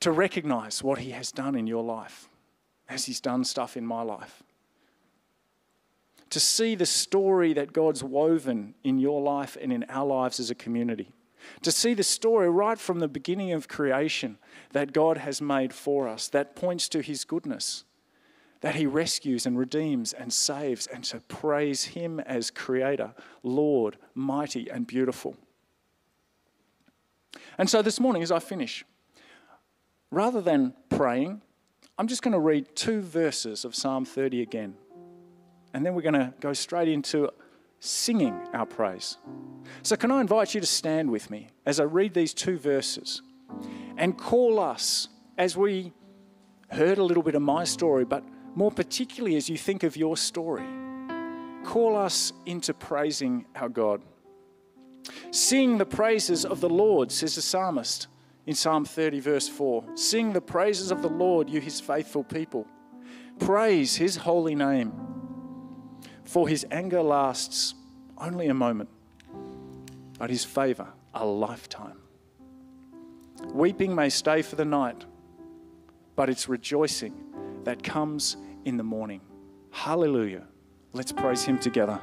To 0.00 0.10
recognize 0.10 0.82
what 0.82 0.98
he 0.98 1.12
has 1.12 1.32
done 1.32 1.54
in 1.54 1.66
your 1.66 1.84
life, 1.84 2.28
as 2.88 3.06
he's 3.06 3.20
done 3.20 3.44
stuff 3.44 3.76
in 3.76 3.86
my 3.86 4.02
life 4.02 4.42
to 6.32 6.40
see 6.40 6.74
the 6.74 6.86
story 6.86 7.52
that 7.52 7.74
God's 7.74 8.02
woven 8.02 8.74
in 8.82 8.98
your 8.98 9.20
life 9.20 9.54
and 9.60 9.70
in 9.70 9.84
our 9.90 10.06
lives 10.06 10.40
as 10.40 10.50
a 10.50 10.54
community. 10.54 11.10
To 11.60 11.70
see 11.70 11.92
the 11.92 12.02
story 12.02 12.48
right 12.48 12.78
from 12.78 13.00
the 13.00 13.08
beginning 13.08 13.52
of 13.52 13.68
creation 13.68 14.38
that 14.70 14.94
God 14.94 15.18
has 15.18 15.42
made 15.42 15.74
for 15.74 16.08
us 16.08 16.28
that 16.28 16.56
points 16.56 16.88
to 16.88 17.02
his 17.02 17.26
goodness, 17.26 17.84
that 18.62 18.76
he 18.76 18.86
rescues 18.86 19.44
and 19.44 19.58
redeems 19.58 20.14
and 20.14 20.32
saves, 20.32 20.86
and 20.86 21.04
to 21.04 21.20
praise 21.20 21.84
him 21.84 22.18
as 22.20 22.50
creator, 22.50 23.12
Lord, 23.42 23.98
mighty 24.14 24.70
and 24.70 24.86
beautiful. 24.86 25.36
And 27.58 27.68
so 27.68 27.82
this 27.82 28.00
morning, 28.00 28.22
as 28.22 28.32
I 28.32 28.38
finish, 28.38 28.86
rather 30.10 30.40
than 30.40 30.72
praying, 30.88 31.42
I'm 31.98 32.08
just 32.08 32.22
going 32.22 32.32
to 32.32 32.40
read 32.40 32.74
two 32.74 33.02
verses 33.02 33.66
of 33.66 33.74
Psalm 33.74 34.06
30 34.06 34.40
again 34.40 34.76
and 35.74 35.84
then 35.84 35.94
we're 35.94 36.02
going 36.02 36.14
to 36.14 36.32
go 36.40 36.52
straight 36.52 36.88
into 36.88 37.30
singing 37.80 38.38
our 38.54 38.66
praise. 38.66 39.16
So, 39.82 39.96
can 39.96 40.10
I 40.10 40.20
invite 40.20 40.54
you 40.54 40.60
to 40.60 40.66
stand 40.66 41.10
with 41.10 41.30
me 41.30 41.48
as 41.66 41.80
I 41.80 41.84
read 41.84 42.14
these 42.14 42.32
two 42.34 42.58
verses 42.58 43.22
and 43.96 44.16
call 44.16 44.60
us 44.60 45.08
as 45.36 45.56
we 45.56 45.92
heard 46.70 46.98
a 46.98 47.04
little 47.04 47.22
bit 47.22 47.34
of 47.34 47.42
my 47.42 47.64
story, 47.64 48.04
but 48.04 48.24
more 48.54 48.70
particularly 48.70 49.36
as 49.36 49.48
you 49.48 49.56
think 49.56 49.82
of 49.82 49.96
your 49.96 50.16
story, 50.16 50.64
call 51.64 51.96
us 51.96 52.32
into 52.46 52.72
praising 52.72 53.46
our 53.56 53.68
God. 53.68 54.02
Sing 55.30 55.78
the 55.78 55.86
praises 55.86 56.44
of 56.44 56.60
the 56.60 56.68
Lord, 56.68 57.10
says 57.10 57.34
the 57.34 57.42
psalmist 57.42 58.06
in 58.46 58.54
Psalm 58.54 58.84
30, 58.84 59.20
verse 59.20 59.48
4. 59.48 59.84
Sing 59.96 60.32
the 60.32 60.40
praises 60.40 60.90
of 60.90 61.02
the 61.02 61.08
Lord, 61.08 61.50
you 61.50 61.60
his 61.60 61.80
faithful 61.80 62.22
people. 62.22 62.66
Praise 63.38 63.96
his 63.96 64.16
holy 64.16 64.54
name 64.54 65.11
for 66.32 66.48
his 66.48 66.66
anger 66.70 67.02
lasts 67.02 67.74
only 68.16 68.46
a 68.46 68.54
moment, 68.54 68.88
but 70.18 70.30
his 70.30 70.46
favor 70.46 70.88
a 71.12 71.26
lifetime. 71.26 71.98
Weeping 73.52 73.94
may 73.94 74.08
stay 74.08 74.40
for 74.40 74.56
the 74.56 74.64
night, 74.64 75.04
but 76.16 76.30
it's 76.30 76.48
rejoicing 76.48 77.12
that 77.64 77.82
comes 77.82 78.38
in 78.64 78.78
the 78.78 78.82
morning. 78.82 79.20
Hallelujah. 79.72 80.44
Let's 80.94 81.12
praise 81.12 81.44
him 81.44 81.58
together. 81.58 82.00